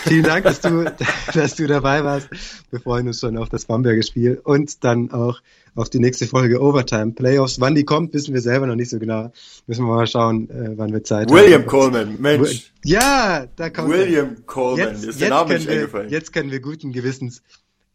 Vielen 0.05 0.23
Dank, 0.23 0.45
dass 0.45 0.63
du, 0.63 0.91
dass 1.35 1.57
du 1.57 1.67
dabei 1.67 2.03
warst. 2.03 2.31
Wir 2.71 2.81
freuen 2.81 3.07
uns 3.07 3.21
schon 3.21 3.37
auf 3.37 3.51
das 3.51 3.67
Bamberger 3.67 4.03
Spiel 4.03 4.41
und 4.43 4.83
dann 4.83 5.11
auch 5.11 5.43
auf 5.75 5.91
die 5.91 5.99
nächste 5.99 6.27
Folge 6.27 6.59
Overtime 6.63 7.13
Playoffs. 7.13 7.61
Wann 7.61 7.75
die 7.75 7.85
kommt, 7.85 8.15
wissen 8.15 8.33
wir 8.33 8.41
selber 8.41 8.67
noch 8.67 8.77
nicht 8.77 8.89
so 8.89 8.99
genau. 8.99 9.31
Müssen 9.67 9.85
wir 9.85 9.95
mal 9.95 10.07
schauen, 10.07 10.49
äh, 10.49 10.79
wann 10.79 10.95
wir 10.95 11.05
Zeit 11.05 11.31
William 11.31 11.61
haben. 11.61 11.69
Coleman, 11.69 12.17
Mensch. 12.19 12.73
Ja, 12.83 13.47
da 13.57 13.69
kommt 13.69 13.91
William 13.91 14.37
er. 14.37 14.43
Coleman, 14.47 14.95
jetzt, 14.95 15.05
ist 15.05 15.21
der 15.21 15.29
Name 15.29 15.53
nicht 15.53 15.69
eingefallen. 15.69 16.09
Jetzt 16.09 16.33
können 16.33 16.51
wir 16.51 16.61
guten 16.61 16.93
Gewissens 16.93 17.43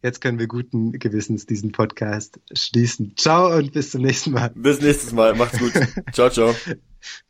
Jetzt 0.02 0.20
können 0.20 0.38
wir 0.38 0.46
guten 0.46 0.92
Gewissens 0.92 1.46
diesen 1.46 1.72
Podcast 1.72 2.38
schließen. 2.52 3.14
Ciao 3.16 3.56
und 3.56 3.72
bis 3.72 3.90
zum 3.90 4.02
nächsten 4.02 4.32
Mal. 4.32 4.50
Bis 4.54 4.80
nächstes 4.80 5.12
Mal. 5.12 5.34
Macht's 5.34 5.58
gut. 5.58 5.72
ciao, 6.12 6.30
ciao. 6.30 6.54